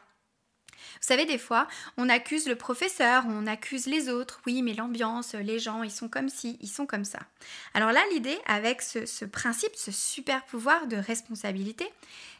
vous 0.93 1.07
savez, 1.07 1.25
des 1.25 1.37
fois, 1.37 1.67
on 1.97 2.09
accuse 2.09 2.47
le 2.47 2.55
professeur, 2.55 3.23
on 3.27 3.47
accuse 3.47 3.85
les 3.85 4.09
autres. 4.09 4.41
Oui, 4.45 4.61
mais 4.61 4.73
l'ambiance, 4.73 5.33
les 5.33 5.59
gens, 5.59 5.83
ils 5.83 5.91
sont 5.91 6.09
comme 6.09 6.29
ci, 6.29 6.57
ils 6.61 6.69
sont 6.69 6.85
comme 6.85 7.05
ça. 7.05 7.19
Alors 7.73 7.91
là, 7.91 8.01
l'idée 8.11 8.37
avec 8.45 8.81
ce, 8.81 9.05
ce 9.05 9.25
principe, 9.25 9.75
ce 9.75 9.91
super 9.91 10.45
pouvoir 10.45 10.87
de 10.87 10.97
responsabilité, 10.97 11.87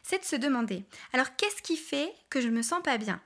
c'est 0.02 0.20
de 0.20 0.24
se 0.24 0.36
demander, 0.36 0.84
alors 1.12 1.36
qu'est-ce 1.36 1.62
qui 1.62 1.76
fait 1.76 2.12
que 2.30 2.40
je 2.40 2.48
me 2.48 2.62
sens 2.62 2.82
pas 2.82 2.98
bien? 2.98 3.20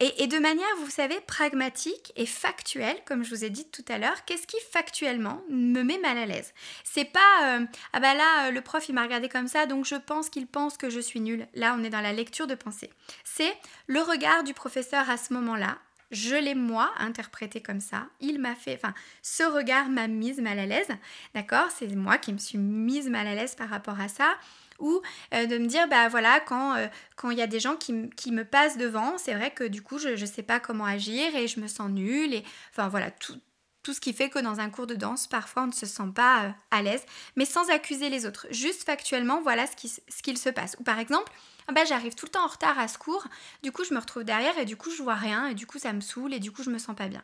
Et, 0.00 0.28
de 0.28 0.38
manière, 0.38 0.66
vous 0.78 0.90
savez, 0.90 1.20
pragmatique 1.26 2.12
et 2.14 2.26
factuelle, 2.26 2.96
comme 3.04 3.24
je 3.24 3.30
vous 3.34 3.44
ai 3.44 3.50
dit 3.50 3.68
tout 3.68 3.84
à 3.88 3.98
l'heure, 3.98 4.24
qu'est-ce 4.24 4.46
qui 4.46 4.56
factuellement 4.70 5.42
me 5.50 5.82
met 5.82 5.98
mal 5.98 6.16
à 6.16 6.24
l'aise? 6.24 6.54
C'est 6.84 7.04
pas 7.04 7.18
euh, 7.42 7.66
ah 7.92 8.00
bah 8.00 8.14
là 8.14 8.46
euh, 8.46 8.50
le 8.52 8.60
prof 8.60 8.88
il 8.88 8.94
m'a 8.94 9.02
regardé 9.02 9.28
comme 9.28 9.48
ça 9.48 9.66
donc 9.66 9.84
je 9.84 9.96
pense 9.96 10.30
qu'il 10.30 10.46
pense 10.46 10.76
que 10.76 10.88
je 10.88 11.00
suis 11.00 11.20
nulle. 11.20 11.48
Là 11.54 11.74
on 11.76 11.82
est 11.82 11.90
dans 11.90 12.00
la 12.00 12.12
lecture 12.12 12.46
de 12.46 12.54
pensée. 12.54 12.90
C'est 13.24 13.52
le 13.88 14.00
regard 14.00 14.44
du 14.44 14.54
professeur 14.54 15.10
à 15.10 15.16
ce 15.16 15.32
moment-là. 15.34 15.78
Je 16.10 16.36
l'ai 16.36 16.54
moi 16.54 16.90
interprété 16.98 17.60
comme 17.60 17.80
ça. 17.80 18.06
Il 18.20 18.38
m'a 18.38 18.54
fait, 18.54 18.76
enfin, 18.82 18.94
ce 19.22 19.42
regard 19.42 19.88
m'a 19.88 20.06
mise 20.06 20.40
mal 20.40 20.58
à 20.58 20.64
l'aise, 20.64 20.88
d'accord? 21.34 21.70
C'est 21.76 21.88
moi 21.88 22.16
qui 22.16 22.32
me 22.32 22.38
suis 22.38 22.56
mise 22.56 23.10
mal 23.10 23.26
à 23.26 23.34
l'aise 23.34 23.54
par 23.54 23.68
rapport 23.68 24.00
à 24.00 24.08
ça 24.08 24.34
ou 24.78 25.00
euh, 25.34 25.46
de 25.46 25.58
me 25.58 25.66
dire 25.66 25.88
bah 25.88 26.08
voilà 26.08 26.40
quand 26.40 26.74
euh, 26.76 26.86
quand 27.16 27.30
il 27.30 27.38
y 27.38 27.42
a 27.42 27.46
des 27.46 27.60
gens 27.60 27.76
qui, 27.76 28.10
qui 28.10 28.32
me 28.32 28.44
passent 28.44 28.78
devant 28.78 29.18
c'est 29.18 29.34
vrai 29.34 29.50
que 29.50 29.64
du 29.64 29.82
coup 29.82 29.98
je 29.98 30.10
ne 30.10 30.26
sais 30.26 30.42
pas 30.42 30.60
comment 30.60 30.84
agir 30.84 31.34
et 31.34 31.48
je 31.48 31.60
me 31.60 31.68
sens 31.68 31.90
nulle 31.90 32.34
et 32.34 32.44
enfin 32.72 32.88
voilà 32.88 33.10
tout, 33.10 33.40
tout 33.88 33.94
ce 33.94 34.00
qui 34.00 34.12
fait 34.12 34.28
que 34.28 34.38
dans 34.38 34.60
un 34.60 34.68
cours 34.68 34.86
de 34.86 34.94
danse, 34.94 35.26
parfois 35.26 35.62
on 35.62 35.68
ne 35.68 35.72
se 35.72 35.86
sent 35.86 36.10
pas 36.14 36.44
euh, 36.44 36.50
à 36.70 36.82
l'aise, 36.82 37.06
mais 37.36 37.46
sans 37.46 37.70
accuser 37.70 38.10
les 38.10 38.26
autres. 38.26 38.46
Juste 38.50 38.84
factuellement, 38.84 39.40
voilà 39.40 39.64
ce 39.66 40.22
qu'il 40.22 40.36
se 40.36 40.50
passe. 40.50 40.76
Ou 40.78 40.82
par 40.82 40.98
exemple, 40.98 41.32
bah, 41.72 41.86
j'arrive 41.86 42.14
tout 42.14 42.26
le 42.26 42.30
temps 42.30 42.44
en 42.44 42.48
retard 42.48 42.78
à 42.78 42.86
ce 42.86 42.98
cours, 42.98 43.26
du 43.62 43.72
coup 43.72 43.84
je 43.84 43.94
me 43.94 43.98
retrouve 43.98 44.24
derrière 44.24 44.58
et 44.58 44.66
du 44.66 44.76
coup 44.76 44.90
je 44.90 45.02
vois 45.02 45.14
rien 45.14 45.46
et 45.46 45.54
du 45.54 45.66
coup 45.66 45.78
ça 45.78 45.94
me 45.94 46.02
saoule 46.02 46.34
et 46.34 46.38
du 46.38 46.52
coup 46.52 46.62
je 46.62 46.68
me 46.68 46.78
sens 46.78 46.94
pas 46.94 47.08
bien. 47.08 47.22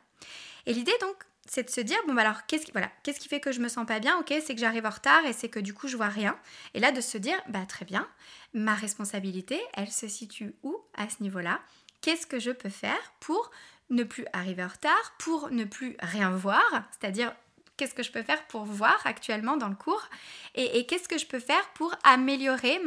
Et 0.64 0.72
l'idée 0.72 0.96
donc, 1.02 1.16
c'est 1.46 1.64
de 1.64 1.70
se 1.70 1.80
dire 1.80 1.98
bon 2.06 2.14
bah 2.14 2.22
alors 2.22 2.46
qu'est-ce 2.46 2.64
qui 2.64 2.72
voilà 2.72 2.90
qu'est-ce 3.02 3.20
qui 3.20 3.28
fait 3.28 3.40
que 3.40 3.52
je 3.52 3.60
me 3.60 3.68
sens 3.68 3.86
pas 3.86 4.00
bien? 4.00 4.18
Ok 4.18 4.32
c'est 4.44 4.54
que 4.54 4.60
j'arrive 4.60 4.86
en 4.86 4.90
retard 4.90 5.24
et 5.26 5.32
c'est 5.32 5.48
que 5.48 5.60
du 5.60 5.74
coup 5.74 5.88
je 5.88 5.96
vois 5.96 6.08
rien. 6.08 6.38
Et 6.74 6.80
là 6.80 6.92
de 6.92 7.00
se 7.00 7.18
dire 7.18 7.40
bah 7.48 7.66
très 7.66 7.84
bien 7.84 8.08
ma 8.52 8.74
responsabilité 8.74 9.60
elle 9.74 9.90
se 9.90 10.08
situe 10.08 10.54
où 10.62 10.76
à 10.96 11.08
ce 11.08 11.22
niveau 11.22 11.40
là 11.40 11.60
qu'est-ce 12.00 12.26
que 12.26 12.38
je 12.38 12.50
peux 12.50 12.68
faire 12.68 13.12
pour 13.20 13.50
ne 13.90 14.04
plus 14.04 14.26
arriver 14.32 14.64
en 14.64 14.68
retard 14.68 15.14
pour 15.18 15.50
ne 15.50 15.64
plus 15.64 15.96
rien 16.00 16.30
voir? 16.30 16.64
C'est-à-dire 16.92 17.34
qu'est-ce 17.76 17.94
que 17.94 18.02
je 18.02 18.12
peux 18.12 18.22
faire 18.22 18.46
pour 18.46 18.64
voir 18.64 19.00
actuellement 19.04 19.56
dans 19.56 19.68
le 19.68 19.74
cours? 19.74 20.08
Et, 20.54 20.86
qu'est-ce 20.86 21.08
que 21.08 21.18
je 21.18 21.26
peux 21.26 21.40
faire 21.40 21.68
pour 21.74 21.94
améliorer 22.04 22.80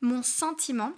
mon 0.00 0.22
sentiment 0.22 0.92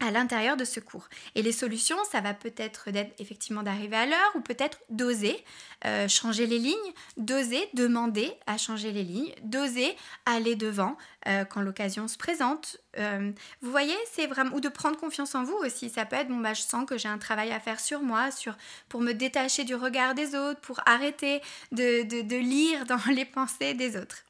à 0.00 0.10
l'intérieur 0.10 0.56
de 0.56 0.64
ce 0.64 0.80
cours. 0.80 1.08
Et 1.34 1.42
les 1.42 1.52
solutions, 1.52 1.96
ça 2.10 2.20
va 2.20 2.34
peut-être 2.34 2.90
d'être 2.90 3.14
effectivement 3.20 3.62
d'arriver 3.62 3.96
à 3.96 4.06
l'heure 4.06 4.32
ou 4.34 4.40
peut-être 4.40 4.78
d'oser 4.90 5.44
euh, 5.84 6.08
changer 6.08 6.46
les 6.46 6.58
lignes, 6.58 6.92
d'oser 7.16 7.68
demander 7.74 8.32
à 8.46 8.58
changer 8.58 8.92
les 8.92 9.02
lignes, 9.02 9.32
d'oser 9.42 9.96
aller 10.26 10.56
devant 10.56 10.96
euh, 11.26 11.44
quand 11.44 11.60
l'occasion 11.60 12.08
se 12.08 12.16
présente. 12.16 12.78
Euh, 12.98 13.32
vous 13.62 13.70
voyez, 13.70 13.96
c'est 14.12 14.26
vraiment 14.26 14.54
ou 14.54 14.60
de 14.60 14.68
prendre 14.68 14.96
confiance 14.96 15.34
en 15.34 15.44
vous 15.44 15.56
aussi. 15.56 15.90
Ça 15.90 16.04
peut 16.04 16.16
être 16.16 16.28
bon 16.28 16.38
bah 16.38 16.54
je 16.54 16.62
sens 16.62 16.84
que 16.86 16.98
j'ai 16.98 17.08
un 17.08 17.18
travail 17.18 17.52
à 17.52 17.60
faire 17.60 17.80
sur 17.80 18.02
moi, 18.02 18.30
sur 18.30 18.56
pour 18.88 19.00
me 19.00 19.12
détacher 19.12 19.64
du 19.64 19.74
regard 19.74 20.14
des 20.14 20.34
autres, 20.34 20.60
pour 20.60 20.80
arrêter 20.86 21.40
de, 21.72 22.02
de, 22.04 22.22
de 22.22 22.36
lire 22.36 22.84
dans 22.86 23.00
les 23.12 23.24
pensées 23.24 23.74
des 23.74 23.96
autres. 23.96 24.24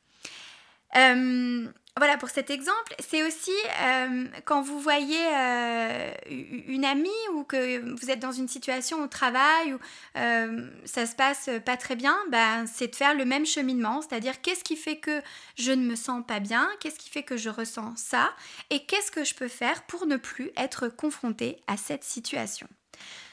Voilà 1.99 2.17
pour 2.17 2.31
cet 2.31 2.49
exemple. 2.51 2.95
C'est 3.01 3.25
aussi 3.25 3.51
euh, 3.83 4.27
quand 4.45 4.63
vous 4.63 4.79
voyez 4.79 5.19
euh, 5.35 6.13
une 6.31 6.85
amie 6.85 7.11
ou 7.35 7.43
que 7.43 7.81
vous 8.01 8.11
êtes 8.11 8.21
dans 8.21 8.31
une 8.31 8.47
situation 8.47 9.03
au 9.03 9.09
travail 9.09 9.75
où 9.75 9.79
euh, 10.17 10.71
ça 10.85 11.07
se 11.07 11.17
passe 11.17 11.51
pas 11.67 11.77
très 11.77 11.97
bien, 11.97 12.17
ben, 12.31 12.67
c'est 12.67 12.89
de 12.89 12.95
faire 12.95 13.15
le 13.15 13.25
même 13.25 13.45
cheminement, 13.45 14.01
c'est-à-dire 14.01 14.41
qu'est-ce 14.41 14.63
qui 14.63 14.77
fait 14.77 14.99
que 14.99 15.21
je 15.57 15.73
ne 15.73 15.85
me 15.85 15.97
sens 15.97 16.23
pas 16.25 16.39
bien, 16.39 16.69
qu'est-ce 16.79 17.01
qui 17.01 17.11
fait 17.11 17.25
que 17.25 17.37
je 17.37 17.51
ressens 17.51 17.95
ça? 17.97 18.31
Et 18.71 18.87
qu'est-ce 18.87 19.11
que 19.11 19.25
je 19.25 19.35
peux 19.35 19.49
faire 19.49 19.83
pour 19.83 20.07
ne 20.07 20.17
plus 20.17 20.53
être 20.57 20.89
confrontée 20.89 21.57
à 21.67 21.77
cette 21.77 22.05
situation? 22.05 22.69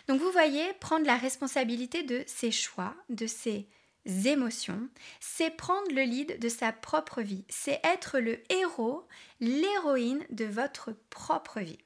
Donc 0.07 0.19
vous 0.21 0.31
voyez, 0.31 0.65
prendre 0.79 1.05
la 1.05 1.17
responsabilité 1.17 2.01
de 2.01 2.23
ses 2.25 2.51
choix, 2.51 2.95
de 3.09 3.27
ses 3.27 3.67
émotions, 4.05 4.87
c'est 5.19 5.51
prendre 5.51 5.91
le 5.91 6.03
lead 6.03 6.39
de 6.39 6.49
sa 6.49 6.71
propre 6.71 7.21
vie, 7.21 7.45
c'est 7.49 7.79
être 7.83 8.19
le 8.19 8.39
héros, 8.51 9.07
l'héroïne 9.39 10.25
de 10.29 10.45
votre 10.45 10.95
propre 11.09 11.59
vie. 11.59 11.79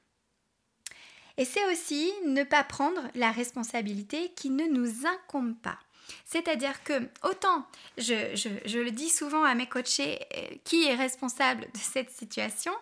Et 1.36 1.44
c'est 1.44 1.70
aussi 1.72 2.12
ne 2.26 2.44
pas 2.44 2.64
prendre 2.64 3.00
la 3.14 3.30
responsabilité 3.30 4.30
qui 4.36 4.50
ne 4.50 4.66
nous 4.66 5.06
incombe 5.06 5.56
pas. 5.60 5.78
C'est-à-dire 6.24 6.82
que 6.82 7.08
autant, 7.22 7.66
je, 7.96 8.34
je, 8.34 8.78
le 8.78 8.90
dis 8.90 9.08
souvent 9.08 9.44
à 9.44 9.54
mes 9.54 9.68
coachés, 9.68 10.18
euh, 10.36 10.56
qui 10.64 10.84
est 10.84 10.94
responsable 10.94 11.62
de 11.62 11.78
cette 11.78 12.10
situation, 12.10 12.72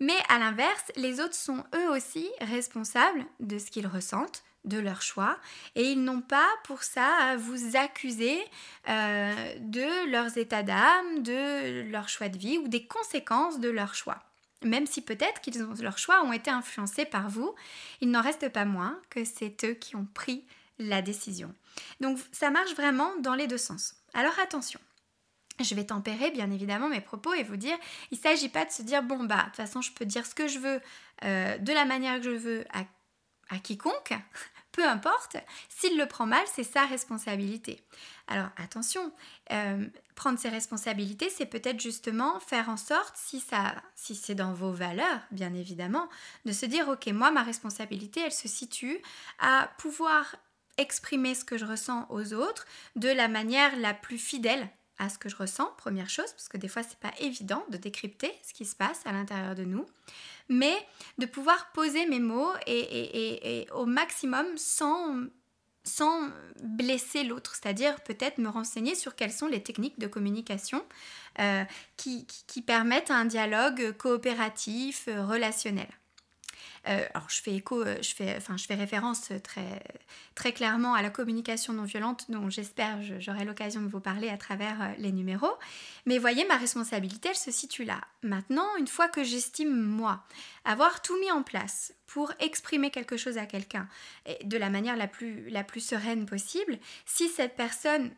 mais 0.00 0.16
à 0.28 0.38
l'inverse, 0.38 0.90
les 0.96 1.20
autres 1.20 1.34
sont 1.34 1.62
eux 1.74 1.90
aussi 1.90 2.28
responsables 2.40 3.24
de 3.40 3.58
ce 3.58 3.70
qu'ils 3.70 3.86
ressentent, 3.86 4.42
de 4.64 4.78
leur 4.78 5.02
choix 5.02 5.38
et 5.74 5.90
ils 5.90 6.02
n'ont 6.02 6.20
pas 6.20 6.48
pour 6.64 6.82
ça 6.82 7.06
à 7.16 7.36
vous 7.36 7.76
accuser 7.76 8.38
euh, 8.88 9.54
de 9.60 10.10
leurs 10.10 10.38
états 10.38 10.62
d'âme, 10.62 11.22
de 11.22 11.82
leur 11.90 12.08
choix 12.08 12.28
de 12.28 12.38
vie 12.38 12.58
ou 12.58 12.68
des 12.68 12.86
conséquences 12.86 13.60
de 13.60 13.68
leur 13.68 13.94
choix. 13.94 14.22
Même 14.62 14.86
si 14.86 15.02
peut-être 15.02 15.40
qu'ils 15.40 15.62
ont 15.62 15.74
leurs 15.80 15.98
choix 15.98 16.22
ont 16.24 16.32
été 16.32 16.50
influencés 16.50 17.04
par 17.04 17.28
vous, 17.28 17.54
il 18.00 18.10
n'en 18.10 18.22
reste 18.22 18.48
pas 18.48 18.64
moins 18.64 18.98
que 19.10 19.24
c'est 19.24 19.64
eux 19.64 19.74
qui 19.74 19.96
ont 19.96 20.06
pris 20.14 20.44
la 20.78 21.02
décision. 21.02 21.54
Donc 22.00 22.18
ça 22.32 22.50
marche 22.50 22.74
vraiment 22.74 23.12
dans 23.20 23.34
les 23.34 23.46
deux 23.46 23.58
sens. 23.58 23.94
Alors 24.14 24.38
attention, 24.40 24.80
je 25.60 25.74
vais 25.74 25.84
tempérer 25.84 26.30
bien 26.30 26.50
évidemment 26.50 26.88
mes 26.88 27.00
propos 27.00 27.32
et 27.34 27.42
vous 27.42 27.56
dire, 27.56 27.76
il 28.10 28.18
ne 28.18 28.22
s'agit 28.22 28.48
pas 28.48 28.64
de 28.64 28.70
se 28.70 28.82
dire, 28.82 29.02
bon 29.02 29.24
bah 29.24 29.36
de 29.36 29.44
toute 29.46 29.56
façon 29.56 29.80
je 29.80 29.92
peux 29.92 30.04
dire 30.04 30.26
ce 30.26 30.34
que 30.34 30.48
je 30.48 30.58
veux 30.58 30.80
euh, 31.24 31.58
de 31.58 31.72
la 31.72 31.84
manière 31.84 32.18
que 32.18 32.24
je 32.24 32.30
veux 32.30 32.64
à, 32.72 32.84
à 33.50 33.58
quiconque, 33.58 34.14
peu 34.74 34.84
importe, 34.84 35.36
s'il 35.68 35.96
le 35.96 36.06
prend 36.06 36.26
mal, 36.26 36.44
c'est 36.52 36.64
sa 36.64 36.84
responsabilité. 36.84 37.80
Alors 38.26 38.48
attention, 38.56 39.12
euh, 39.52 39.86
prendre 40.16 40.38
ses 40.38 40.48
responsabilités, 40.48 41.30
c'est 41.30 41.46
peut-être 41.46 41.80
justement 41.80 42.40
faire 42.40 42.68
en 42.68 42.76
sorte, 42.76 43.14
si, 43.16 43.38
ça, 43.38 43.76
si 43.94 44.16
c'est 44.16 44.34
dans 44.34 44.52
vos 44.52 44.72
valeurs, 44.72 45.20
bien 45.30 45.54
évidemment, 45.54 46.08
de 46.44 46.50
se 46.50 46.66
dire, 46.66 46.88
ok, 46.88 47.06
moi, 47.08 47.30
ma 47.30 47.44
responsabilité, 47.44 48.20
elle 48.20 48.32
se 48.32 48.48
situe 48.48 49.00
à 49.38 49.70
pouvoir 49.78 50.34
exprimer 50.76 51.36
ce 51.36 51.44
que 51.44 51.56
je 51.56 51.64
ressens 51.64 52.06
aux 52.10 52.34
autres 52.34 52.66
de 52.96 53.08
la 53.08 53.28
manière 53.28 53.76
la 53.76 53.94
plus 53.94 54.18
fidèle 54.18 54.68
à 54.98 55.08
ce 55.08 55.18
que 55.18 55.28
je 55.28 55.36
ressens, 55.36 55.70
première 55.76 56.08
chose, 56.08 56.30
parce 56.32 56.48
que 56.48 56.56
des 56.56 56.68
fois 56.68 56.82
c'est 56.82 56.98
pas 56.98 57.12
évident 57.20 57.64
de 57.70 57.76
décrypter 57.76 58.32
ce 58.46 58.52
qui 58.52 58.64
se 58.64 58.76
passe 58.76 59.00
à 59.04 59.12
l'intérieur 59.12 59.54
de 59.54 59.64
nous, 59.64 59.86
mais 60.48 60.74
de 61.18 61.26
pouvoir 61.26 61.72
poser 61.72 62.06
mes 62.06 62.20
mots 62.20 62.52
et, 62.66 63.66
au 63.72 63.86
maximum 63.86 64.46
sans, 64.56 65.24
sans 65.84 66.30
blesser 66.62 67.24
l'autre, 67.24 67.54
c'est-à-dire 67.54 68.00
peut-être 68.02 68.38
me 68.38 68.48
renseigner 68.48 68.94
sur 68.94 69.16
quelles 69.16 69.32
sont 69.32 69.48
les 69.48 69.62
techniques 69.62 69.98
de 69.98 70.06
communication 70.06 70.84
euh, 71.40 71.64
qui, 71.96 72.26
qui, 72.46 72.62
permettent 72.62 73.10
un 73.10 73.24
dialogue 73.24 73.92
coopératif, 73.96 75.08
relationnel. 75.08 75.88
Euh, 76.86 77.06
alors 77.14 77.30
je 77.30 77.40
fais 77.40 77.54
écho, 77.54 77.82
euh, 77.82 77.96
je 78.02 78.14
fais, 78.14 78.34
enfin, 78.36 78.56
je 78.56 78.66
fais 78.66 78.74
référence 78.74 79.32
très, 79.42 79.82
très 80.34 80.52
clairement 80.52 80.94
à 80.94 81.02
la 81.02 81.10
communication 81.10 81.72
non 81.72 81.84
violente 81.84 82.30
dont 82.30 82.50
j'espère 82.50 82.98
j'aurai 83.20 83.44
l'occasion 83.44 83.80
de 83.80 83.88
vous 83.88 84.00
parler 84.00 84.28
à 84.28 84.36
travers 84.36 84.82
euh, 84.82 84.88
les 84.98 85.12
numéros. 85.12 85.52
Mais 86.06 86.18
voyez, 86.18 86.46
ma 86.46 86.56
responsabilité, 86.56 87.30
elle 87.30 87.36
se 87.36 87.50
situe 87.50 87.84
là. 87.84 88.00
Maintenant, 88.22 88.76
une 88.78 88.86
fois 88.86 89.08
que 89.08 89.24
j'estime, 89.24 89.74
moi, 89.74 90.24
avoir 90.64 91.00
tout 91.00 91.18
mis 91.20 91.30
en 91.30 91.42
place 91.42 91.94
pour 92.06 92.32
exprimer 92.38 92.90
quelque 92.90 93.16
chose 93.16 93.38
à 93.38 93.46
quelqu'un 93.46 93.88
de 94.44 94.56
la 94.56 94.70
manière 94.70 94.96
la 94.96 95.08
plus, 95.08 95.48
la 95.48 95.64
plus 95.64 95.80
sereine 95.80 96.26
possible, 96.26 96.78
si 97.06 97.28
cette 97.28 97.56
personne 97.56 98.10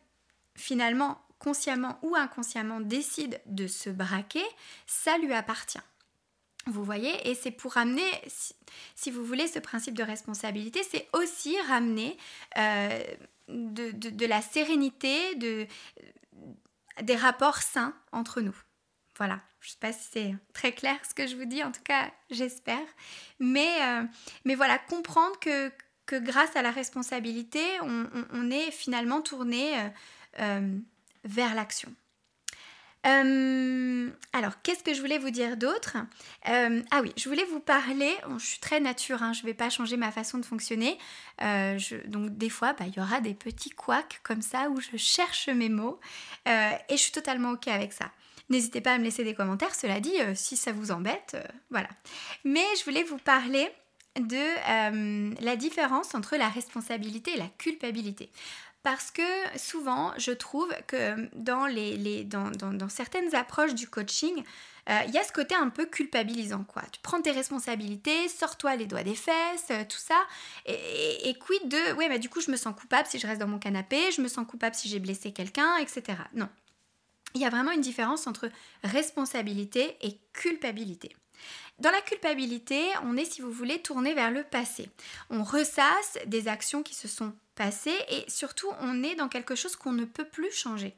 finalement 0.57 1.21
consciemment 1.39 1.99
ou 2.03 2.17
inconsciemment 2.17 2.81
décide 2.81 3.41
de 3.47 3.67
se 3.67 3.91
braquer, 3.91 4.45
ça 4.87 5.19
lui 5.19 5.33
appartient. 5.33 5.79
Vous 6.67 6.83
voyez, 6.83 7.29
et 7.29 7.37
c'est 7.37 7.53
pour 7.53 7.75
ramener, 7.75 8.03
si, 8.97 9.11
vous 9.13 9.25
voulez, 9.25 9.47
ce 9.47 9.61
principe 9.61 9.95
de 9.95 10.03
responsabilité, 10.03 10.83
c'est 10.83 11.09
aussi 11.13 11.57
ramener 11.69 12.17
euh, 12.59 13.05
de, 13.49 14.27
la 14.27 14.43
sérénité, 14.43 15.37
de, 15.37 15.69
des 17.03 17.15
rapports 17.15 17.59
sains 17.59 17.95
entre 18.11 18.41
nous. 18.41 18.57
Voilà, 19.17 19.41
je 19.61 19.69
ne 19.69 19.71
sais 19.71 19.79
pas 19.81 19.93
si 19.93 20.09
c'est 20.11 20.35
très 20.53 20.73
clair 20.73 20.97
ce 21.09 21.15
que 21.15 21.29
je 21.29 21.37
vous 21.37 21.45
dis, 21.45 21.63
en 21.63 21.71
tout 21.71 21.83
cas 21.85 22.11
j'espère. 22.31 22.87
Mais, 23.39 23.71
euh, 23.83 24.55
voilà, 24.57 24.79
comprendre 24.79 25.39
que, 25.39 25.71
que 26.05 26.17
grâce 26.17 26.57
à 26.57 26.63
la 26.63 26.73
responsabilité, 26.73 27.65
on, 27.83 28.51
est 28.51 28.73
finalement 28.73 29.23
tourné 29.23 29.73
euh, 30.41 30.79
vers 31.25 31.55
l'action. 31.55 31.95
Euh, 33.07 34.11
alors, 34.33 34.61
qu'est-ce 34.63 34.83
que 34.83 34.93
je 34.93 35.01
voulais 35.01 35.19
vous 35.19 35.31
dire 35.31 35.57
d'autre 35.57 35.97
euh, 36.49 36.83
Ah 36.91 37.01
oui, 37.03 37.13
je 37.17 37.29
voulais 37.29 37.45
vous 37.45 37.61
parler, 37.61 38.13
je 38.39 38.45
suis 38.45 38.59
très 38.59 38.81
nature, 38.81 39.23
hein, 39.23 39.33
je 39.33 39.43
ne 39.43 39.47
vais 39.47 39.55
pas 39.55 39.71
changer 39.71 39.97
ma 39.97 40.11
façon 40.11 40.39
de 40.39 40.45
fonctionner. 40.45 40.99
Euh, 41.43 41.79
donc 42.07 42.37
des 42.37 42.51
fois, 42.51 42.73
bah, 42.73 42.85
il 42.87 42.95
y 42.95 43.01
aura 43.01 43.21
des 43.21 43.35
petits 43.35 43.71
couacs 43.71 44.21
comme 44.23 44.43
ça 44.43 44.71
où 44.71 44.81
je 44.81 44.97
cherche 44.97 45.49
mes 45.49 45.69
mots 45.69 46.01
et 46.47 46.53
je 46.91 46.97
suis 46.97 47.13
totalement 47.13 47.51
OK 47.51 47.69
avec 47.69 47.93
ça. 47.93 48.11
N'hésitez 48.49 48.81
pas 48.81 48.95
à 48.95 48.99
me 48.99 49.05
laisser 49.05 49.25
des 49.25 49.35
commentaires, 49.35 49.75
cela 49.75 50.01
dit, 50.01 50.15
si 50.35 50.57
ça 50.57 50.73
vous 50.73 50.91
embête, 50.93 51.37
voilà. 51.71 51.89
Mais 52.45 52.65
je 52.79 52.85
voulais 52.85 53.03
vous 53.03 53.19
parler 53.19 53.69
de 54.17 55.43
la 55.45 55.57
différence 55.57 56.15
entre 56.15 56.37
la 56.37 56.49
responsabilité 56.49 57.33
et 57.35 57.39
la 57.39 57.49
culpabilité 57.59 58.31
parce 58.87 59.11
que 59.11 59.59
souvent, 59.59 60.13
je 60.17 60.31
trouve 60.31 60.73
que 60.87 61.29
dans, 61.35 62.89
certaines 62.89 63.35
approches 63.35 63.75
du 63.75 63.89
coaching, 63.89 64.45
euh, 64.89 65.01
il 65.09 65.13
y 65.13 65.19
a 65.19 65.25
ce 65.25 65.33
côté 65.33 65.57
un 65.57 65.71
peu 65.71 65.87
culpabilisant, 65.87 66.63
quoi. 66.63 66.83
Tu 66.93 67.01
prends 67.03 67.21
tes 67.21 67.33
responsabilités, 67.33 68.29
sors-toi 68.29 68.77
les 68.77 68.87
doigts 68.87 69.03
des 69.03 69.17
fesses, 69.17 69.73
euh, 69.73 69.83
tout 69.89 69.99
ça, 69.99 70.15
et, 70.67 71.29
et, 71.29 71.35
quid 71.37 71.69
de, 71.69 71.95
ouais, 71.95 72.09
mais 72.09 72.21
du 72.21 72.29
coup, 72.29 72.41
je 72.41 72.49
me 72.49 72.57
sens 72.57 72.77
coupable 72.77 73.09
si 73.09 73.19
je 73.19 73.27
reste 73.27 73.41
dans 73.41 73.49
mon 73.49 73.59
canapé, 73.59 74.13
je 74.13 74.23
me 74.23 74.29
sens 74.29 74.47
coupable 74.47 74.77
si 74.77 74.89
j'ai 74.89 75.01
blessé 75.01 75.33
quelqu'un, 75.33 75.79
etc. 75.79 76.19
Non. 76.33 76.49
Il 77.35 77.41
y 77.41 77.45
a 77.45 77.51
vraiment 77.51 77.73
une 77.73 77.81
différence 77.81 78.29
entre 78.29 78.49
responsabilité 78.85 79.97
et 80.01 80.21
culpabilité. 80.33 81.17
Dans 81.79 81.91
la 81.91 82.01
culpabilité, 82.01 82.83
on 83.05 83.17
est, 83.17 83.25
si 83.25 83.43
vous 83.43 83.53
voulez, 83.53 83.81
tourné 83.81 84.15
vers 84.15 84.31
le 84.31 84.43
passé. 84.43 84.89
On 85.31 85.43
ressasse 85.43 86.19
des 86.27 86.49
actions 86.49 86.83
qui 86.83 86.95
se 86.95 87.09
sont 87.09 87.35
passées 87.55 87.97
et 88.09 88.25
surtout, 88.29 88.69
on 88.81 89.03
est 89.03 89.15
dans 89.15 89.29
quelque 89.29 89.55
chose 89.55 89.77
qu'on 89.77 89.93
ne 89.93 90.05
peut 90.05 90.25
plus 90.25 90.53
changer. 90.53 90.95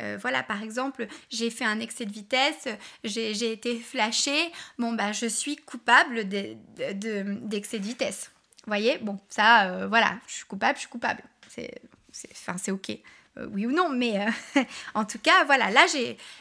Euh, 0.00 0.16
voilà, 0.20 0.42
par 0.42 0.62
exemple, 0.62 1.06
j'ai 1.30 1.50
fait 1.50 1.64
un 1.64 1.80
excès 1.80 2.06
de 2.06 2.12
vitesse, 2.12 2.68
j'ai 3.04 3.52
été 3.52 3.78
flashé, 3.78 4.50
bon, 4.78 4.92
bah, 4.92 5.12
je 5.12 5.26
suis 5.26 5.56
coupable 5.56 6.28
d'excès 6.28 7.78
de, 7.78 7.82
de, 7.82 7.88
vitesse. 7.88 8.30
Vous 8.64 8.70
voyez, 8.70 8.98
bon, 8.98 9.18
ça, 9.28 9.70
euh, 9.70 9.86
voilà, 9.88 10.18
je 10.26 10.34
suis 10.34 10.44
coupable, 10.44 10.76
je 10.76 10.80
suis 10.80 10.88
coupable. 10.88 11.22
C'est 11.48 12.70
ok. 12.70 12.98
Euh, 13.38 13.46
oui 13.52 13.66
ou 13.66 13.72
non, 13.72 13.90
mais 13.90 14.20
euh, 14.20 14.62
en 14.94 15.04
tout 15.04 15.18
cas, 15.18 15.44
voilà, 15.44 15.70
là 15.70 15.86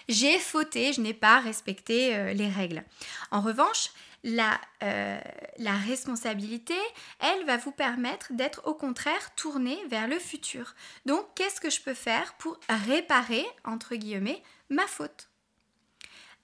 j'ai 0.08 0.40
fauté, 0.40 0.94
je 0.94 1.02
n'ai 1.02 1.14
pas 1.14 1.40
respecté 1.40 2.16
euh, 2.16 2.34
les 2.34 2.50
règles. 2.50 2.84
En 3.32 3.42
revanche, 3.42 3.92
la, 4.26 4.60
la, 4.82 5.78
responsabilité, 5.88 6.76
elle 7.22 7.46
va 7.46 7.56
vous 7.56 7.72
permettre 7.72 8.34
d'être 8.34 8.68
au 8.68 8.74
contraire 8.74 9.34
tourné 9.36 9.78
vers 9.90 10.10
le 10.10 10.20
futur. 10.20 10.76
Donc, 11.06 11.26
qu'est-ce 11.36 11.62
que 11.62 11.70
je 11.70 11.80
peux 11.80 11.94
faire 11.94 12.34
pour 12.34 12.60
réparer, 12.68 13.46
entre 13.64 13.96
guillemets, 13.96 14.44
ma 14.70 14.88
faute? 14.88 15.29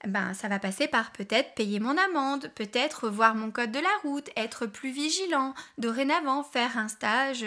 Ben, 0.04 0.34
ça 0.34 0.48
va 0.48 0.58
passer 0.58 0.88
par 0.88 1.10
peut-être 1.12 1.54
payer 1.54 1.80
mon 1.80 1.96
amende, 1.96 2.50
peut-être 2.54 3.08
voir 3.08 3.34
mon 3.34 3.50
code 3.50 3.72
de 3.72 3.78
la 3.78 3.88
route, 4.02 4.28
être 4.36 4.66
plus 4.66 4.90
vigilant, 4.90 5.54
dorénavant 5.78 6.44
faire 6.44 6.76
un 6.76 6.88
stage. 6.88 7.44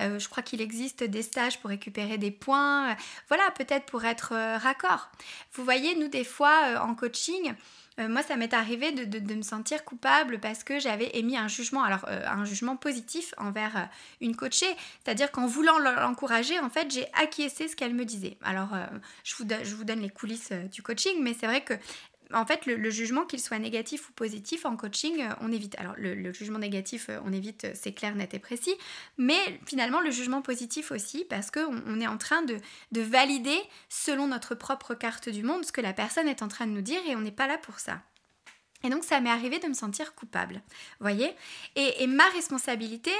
Euh, 0.00 0.18
je 0.18 0.28
crois 0.28 0.42
qu'il 0.42 0.60
existe 0.60 1.02
des 1.02 1.22
stages 1.22 1.60
pour 1.60 1.70
récupérer 1.70 2.16
des 2.16 2.30
points. 2.30 2.96
Voilà, 3.28 3.50
peut-être 3.56 3.86
pour 3.86 4.04
être 4.04 4.32
euh, 4.32 4.58
raccord. 4.58 5.10
Vous 5.52 5.64
voyez, 5.64 5.96
nous, 5.96 6.08
des 6.08 6.24
fois, 6.24 6.68
euh, 6.68 6.78
en 6.78 6.94
coaching, 6.94 7.54
euh, 7.98 8.08
moi, 8.08 8.22
ça 8.22 8.36
m'est 8.36 8.54
arrivé 8.54 8.92
de, 8.92 9.34
me 9.34 9.42
sentir 9.42 9.84
coupable 9.84 10.38
parce 10.38 10.64
que 10.64 10.78
j'avais 10.78 11.10
émis 11.14 11.36
un 11.36 11.48
jugement, 11.48 11.82
alors 11.82 12.04
euh, 12.08 12.22
un 12.26 12.44
jugement 12.44 12.76
positif 12.76 13.34
envers 13.38 13.76
euh, 13.76 13.82
une 14.20 14.36
coachée. 14.36 14.74
C'est-à-dire 15.04 15.30
qu'en 15.30 15.46
voulant 15.46 15.78
l'encourager, 15.78 16.58
en 16.60 16.70
fait, 16.70 16.90
j'ai 16.90 17.06
acquiescé 17.14 17.68
ce 17.68 17.76
qu'elle 17.76 17.94
me 17.94 18.04
disait. 18.04 18.36
Alors, 18.42 18.70
je 19.24 19.34
vous, 19.36 19.44
je, 19.62 19.74
vous 19.74 19.84
donne 19.84 20.00
les 20.00 20.10
coulisses 20.10 20.52
du 20.52 20.82
coaching, 20.82 21.22
mais 21.22 21.34
c'est 21.34 21.46
vrai 21.46 21.62
que 21.62 21.74
en 22.32 22.44
fait, 22.44 22.66
le, 22.66 22.90
jugement, 22.90 23.24
qu'il 23.24 23.40
soit 23.40 23.58
négatif 23.58 24.08
ou 24.10 24.12
positif, 24.12 24.66
en 24.66 24.76
coaching, 24.76 25.20
euh, 25.20 25.34
on 25.40 25.50
évite. 25.50 25.78
Alors, 25.78 25.94
le, 25.96 26.32
jugement 26.32 26.58
négatif, 26.58 27.08
euh, 27.08 27.18
on 27.24 27.32
évite, 27.32 27.64
euh, 27.64 27.72
c'est 27.74 27.92
clair, 27.92 28.14
net 28.14 28.34
et 28.34 28.38
précis. 28.38 28.74
Mais 29.16 29.38
finalement, 29.66 30.00
le 30.00 30.10
jugement 30.10 30.42
positif 30.42 30.90
aussi, 30.90 31.24
parce 31.28 31.50
qu'on 31.50 31.82
on 31.86 32.00
est 32.00 32.06
en 32.06 32.18
train 32.18 32.42
de, 32.42 32.58
valider, 33.00 33.58
selon 33.88 34.26
notre 34.26 34.54
propre 34.54 34.94
carte 34.94 35.28
du 35.28 35.42
monde, 35.42 35.64
ce 35.64 35.72
que 35.72 35.80
la 35.80 35.92
personne 35.92 36.28
est 36.28 36.42
en 36.42 36.48
train 36.48 36.66
de 36.66 36.72
nous 36.72 36.82
dire, 36.82 37.00
et 37.08 37.16
on 37.16 37.20
n'est 37.20 37.32
pas 37.32 37.46
là 37.46 37.56
pour 37.58 37.78
ça. 37.78 38.02
Et 38.84 38.90
donc 38.90 39.04
ça 39.04 39.20
m'est 39.20 39.30
arrivé 39.30 39.58
de 39.58 39.66
me 39.66 39.74
sentir 39.74 40.14
coupable, 40.14 40.62
voyez? 41.00 41.34
Et, 41.76 42.06
ma 42.06 42.26
responsabilité, 42.28 43.12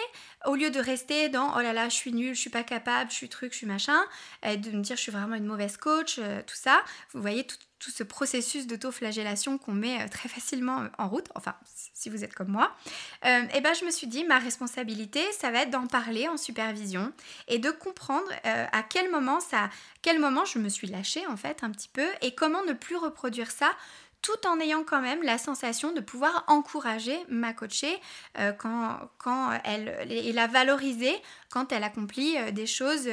au 0.47 0.55
lieu 0.55 0.71
de 0.71 0.81
rester 0.81 1.29
dans 1.29 1.57
oh 1.57 1.61
là 1.61 1.73
là, 1.73 1.89
je 1.89 1.95
suis 1.95 2.13
nulle, 2.13 2.35
je 2.35 2.41
suis 2.41 2.51
pas 2.51 2.63
capable, 2.63 3.11
je 3.11 3.17
suis 3.17 3.29
truc, 3.29 3.53
je 3.53 3.59
suis 3.59 3.67
machin, 3.67 4.01
de 4.45 4.71
me 4.71 4.83
dire 4.83 4.97
je 4.97 5.03
suis 5.03 5.13
vraiment 5.13 5.35
une 5.35 5.47
mauvaise 5.47 5.77
coach, 5.77 6.17
tout 6.47 6.55
ça, 6.55 6.83
vous 7.13 7.21
voyez 7.21 7.45
tout, 7.45 7.57
ce 7.81 8.03
processus 8.03 8.67
d'auto-flagellation 8.67 9.59
qu'on 9.59 9.73
met 9.73 10.03
euh, 10.03 10.09
très 10.09 10.29
facilement 10.29 10.83
euh, 10.83 10.89
en 10.99 11.09
route, 11.09 11.29
enfin 11.35 11.55
si 11.65 12.11
vous 12.11 12.25
êtes 12.25 12.35
comme 12.35 12.49
moi, 12.49 12.75
et 13.25 13.29
euh, 13.29 13.43
eh 13.55 13.61
ben 13.61 13.75
je 13.75 13.85
me 13.85 13.91
suis 13.91 14.07
dit 14.07 14.25
ma 14.25 14.39
responsabilité 14.39 15.21
ça 15.33 15.51
va 15.51 15.63
être 15.63 15.71
d'en 15.71 15.87
parler 15.87 16.29
en 16.29 16.37
supervision 16.37 17.13
et 17.47 17.59
de 17.59 17.71
comprendre 17.71 18.29
à 18.45 18.83
quel 18.83 19.11
moment 19.11 19.41
ça, 19.41 19.71
quel 20.03 20.19
moment 20.19 20.45
je 20.45 20.59
me 20.59 20.69
suis 20.69 20.87
lâchée 20.87 21.27
en 21.27 21.37
fait 21.37 21.63
un 21.63 21.71
petit 21.71 21.89
peu 21.89 22.07
et 22.23 22.35
comment 22.35 22.63
ne 22.65 22.73
plus 22.73 22.97
reproduire 22.97 23.51
ça 23.51 23.71
tout 24.23 24.47
en 24.47 24.59
ayant 24.61 24.85
quand 24.85 25.01
même 25.01 25.23
la 25.23 25.39
sensation 25.39 25.93
de 25.93 26.01
pouvoir 26.01 26.45
encourager 26.49 27.19
ma 27.29 27.53
coachée 27.53 28.01
quand, 28.59 28.99
quand 29.19 29.59
elle, 29.65 30.07
et 30.11 30.33
la 30.33 30.47
valoriser 30.47 31.15
quand 31.51 31.73
elle 31.73 31.85
accomplit 31.85 32.37
des 32.53 32.67
choses, 32.67 33.09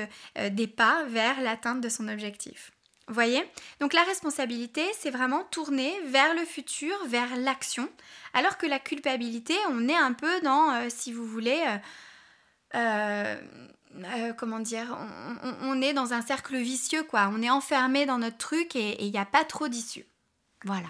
des 0.51 0.67
pas 0.67 1.03
vers 1.05 1.41
l'atteinte 1.41 1.81
de 1.81 1.89
son 1.89 2.07
objectif 2.07 2.71
voyez? 3.13 3.43
Donc 3.79 3.93
la 3.93 4.03
responsabilité, 4.03 4.83
c'est 4.97 5.11
vraiment 5.11 5.43
tourner 5.43 5.93
vers 6.05 6.33
le 6.33 6.43
futur, 6.45 6.95
vers 7.07 7.35
l'action, 7.37 7.89
alors 8.33 8.57
que 8.57 8.65
la 8.65 8.79
culpabilité, 8.79 9.53
on 9.69 9.87
est 9.87 9.95
un 9.95 10.13
peu 10.13 10.41
dans, 10.41 10.71
euh, 10.73 10.87
si 10.89 11.11
vous 11.11 11.25
voulez, 11.25 11.63
euh, 12.75 13.35
euh, 13.95 14.33
comment 14.33 14.59
dire, 14.59 14.97
on, 15.61 15.81
est 15.81 15.93
dans 15.93 16.13
un 16.13 16.21
cercle 16.21 16.57
vicieux, 16.57 17.03
quoi. 17.03 17.29
On 17.31 17.41
est 17.41 17.49
enfermé 17.49 18.05
dans 18.05 18.17
notre 18.17 18.37
truc 18.37 18.75
et 18.75 19.03
il 19.03 19.11
n'y 19.11 19.17
a 19.17 19.25
pas 19.25 19.45
trop 19.45 19.67
d'issue. 19.67 20.05
Voilà 20.63 20.89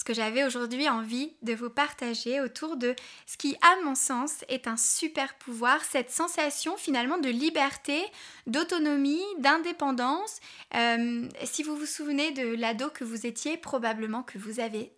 ce 0.00 0.04
que 0.04 0.14
j'avais 0.14 0.44
aujourd'hui 0.44 0.88
envie 0.88 1.34
de 1.42 1.52
vous 1.52 1.68
partager 1.68 2.40
autour 2.40 2.76
de 2.76 2.94
ce 3.26 3.36
qui, 3.36 3.56
à 3.60 3.84
mon 3.84 3.94
sens, 3.94 4.44
est 4.48 4.66
un 4.66 4.78
super 4.78 5.34
pouvoir, 5.34 5.84
cette 5.84 6.10
sensation 6.10 6.78
finalement 6.78 7.18
de 7.18 7.28
liberté, 7.28 8.00
d'autonomie, 8.46 9.22
d'indépendance. 9.40 10.40
Euh, 10.74 11.28
si 11.44 11.62
vous 11.62 11.76
vous 11.76 11.84
souvenez 11.84 12.32
de 12.32 12.54
l'ado 12.54 12.88
que 12.88 13.04
vous 13.04 13.26
étiez, 13.26 13.58
probablement 13.58 14.22
que 14.22 14.38
vous, 14.38 14.54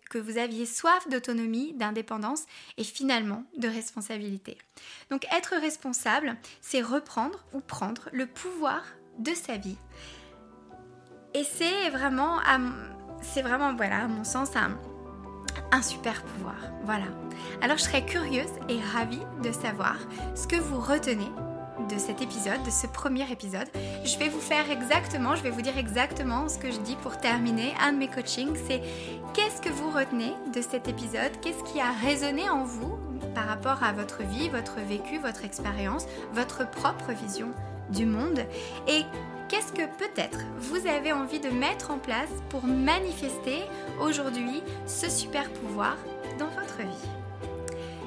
que 0.09 0.17
vous 0.17 0.37
aviez 0.37 0.65
soif 0.65 1.07
d'autonomie, 1.09 1.73
d'indépendance 1.73 2.43
et 2.77 2.85
finalement 2.85 3.43
de 3.57 3.67
responsabilité. 3.67 4.57
Donc 5.09 5.25
être 5.35 5.55
responsable, 5.59 6.37
c'est 6.61 6.81
reprendre 6.81 7.43
ou 7.53 7.59
prendre 7.59 8.07
le 8.13 8.25
pouvoir 8.25 8.83
de 9.19 9.33
sa 9.33 9.57
vie. 9.57 9.77
Et 11.33 11.43
c'est 11.43 11.89
vraiment, 11.89 12.39
c'est 13.23 13.41
vraiment, 13.41 13.73
voilà, 13.73 14.03
à 14.03 14.07
mon 14.07 14.23
sens, 14.23 14.49
un, 14.55 15.81
super 15.81 16.21
pouvoir. 16.23 16.55
Voilà. 16.85 17.05
Alors 17.61 17.77
je 17.77 17.83
serais 17.83 18.05
curieuse 18.05 18.51
et 18.69 18.79
ravie 18.95 19.21
de 19.43 19.51
savoir 19.51 19.97
ce 20.35 20.47
que 20.47 20.55
vous 20.55 20.79
retenez 20.79 21.29
de 21.89 21.97
cet 21.97 22.21
épisode, 22.21 22.63
de 22.63 22.69
ce 22.69 22.87
premier 22.87 23.29
épisode, 23.31 23.67
je 24.05 24.17
vais 24.17 24.29
vous 24.29 24.39
faire 24.39 24.69
exactement, 24.71 25.35
je 25.35 25.43
vais 25.43 25.49
vous 25.49 25.61
dire 25.61 25.77
exactement 25.77 26.47
ce 26.47 26.57
que 26.57 26.71
je 26.71 26.79
dis 26.79 26.95
pour 26.97 27.17
terminer 27.17 27.73
un 27.81 27.93
de 27.93 27.97
mes 27.97 28.07
coachings. 28.07 28.55
C'est 28.67 28.81
qu'est-ce 29.33 29.61
que 29.61 29.69
vous 29.69 29.89
retenez 29.89 30.33
de 30.53 30.61
cet 30.61 30.87
épisode? 30.87 31.31
Qu'est-ce 31.41 31.63
qui 31.71 31.79
a 31.79 31.91
résonné 31.91 32.49
en 32.49 32.63
vous 32.63 32.97
par 33.35 33.47
rapport 33.47 33.83
à 33.83 33.91
votre 33.91 34.23
vie, 34.23 34.49
votre 34.49 34.79
vécu, 34.87 35.17
votre 35.17 35.43
expérience, 35.43 36.05
votre 36.33 36.69
propre 36.69 37.11
vision 37.11 37.49
du 37.89 38.05
monde? 38.05 38.39
Et 38.87 39.03
qu'est-ce 39.53 39.71
que 39.71 39.85
peut-être 39.85 40.39
vous 40.57 40.87
avez 40.87 41.13
envie 41.13 41.39
de 41.39 41.49
mettre 41.49 41.91
en 41.91 41.99
place 41.99 42.31
pour 42.49 42.63
manifester 42.63 43.59
aujourd'hui 44.01 44.63
ce 44.87 45.11
super 45.11 45.47
pouvoir 45.51 45.95
dans 46.39 46.47
votre 46.47 46.79
vie? 46.79 47.09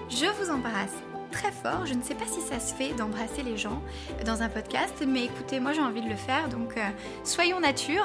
Je 0.09 0.27
vous 0.27 0.51
embrasse 0.51 0.95
très 1.31 1.53
fort. 1.53 1.87
Je 1.87 1.95
ne 1.95 2.03
sais 2.03 2.17
pas 2.17 2.27
si 2.27 2.41
ça 2.41 2.59
se 2.59 2.75
fait 2.75 2.95
d'embrasser 2.95 3.45
les 3.45 3.57
gens 3.57 3.81
dans 4.25 4.43
un 4.43 4.49
podcast, 4.49 5.05
mais 5.07 5.27
écoutez, 5.27 5.61
moi 5.61 5.73
j'ai 5.73 5.83
envie 5.83 6.03
de 6.03 6.09
le 6.09 6.17
faire, 6.17 6.49
donc 6.49 6.77
euh, 6.77 6.81
soyons 7.23 7.61
nature. 7.61 8.05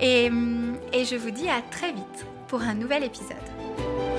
Hum, 0.00 0.76
et 0.92 1.04
je 1.04 1.16
vous 1.16 1.32
dis 1.32 1.48
à 1.48 1.62
très 1.62 1.90
vite 1.90 2.26
pour 2.46 2.62
un 2.62 2.74
nouvel 2.74 3.02
épisode. 3.02 4.15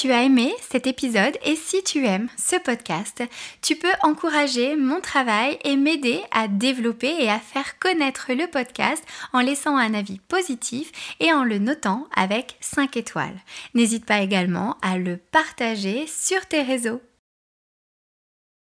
Tu 0.00 0.12
as 0.12 0.22
aimé 0.22 0.54
cet 0.62 0.86
épisode 0.86 1.36
et 1.44 1.56
si 1.56 1.82
tu 1.82 2.06
aimes 2.06 2.30
ce 2.38 2.56
podcast, 2.56 3.22
tu 3.60 3.76
peux 3.76 3.92
encourager 4.02 4.74
mon 4.74 4.98
travail 4.98 5.58
et 5.62 5.76
m'aider 5.76 6.22
à 6.30 6.48
développer 6.48 7.14
et 7.18 7.28
à 7.28 7.38
faire 7.38 7.78
connaître 7.78 8.32
le 8.32 8.46
podcast 8.46 9.04
en 9.34 9.40
laissant 9.40 9.76
un 9.76 9.92
avis 9.92 10.18
positif 10.20 10.90
et 11.20 11.34
en 11.34 11.44
le 11.44 11.58
notant 11.58 12.06
avec 12.16 12.56
5 12.60 12.96
étoiles. 12.96 13.38
N'hésite 13.74 14.06
pas 14.06 14.22
également 14.22 14.78
à 14.80 14.96
le 14.96 15.18
partager 15.18 16.06
sur 16.06 16.46
tes 16.46 16.62
réseaux 16.62 17.02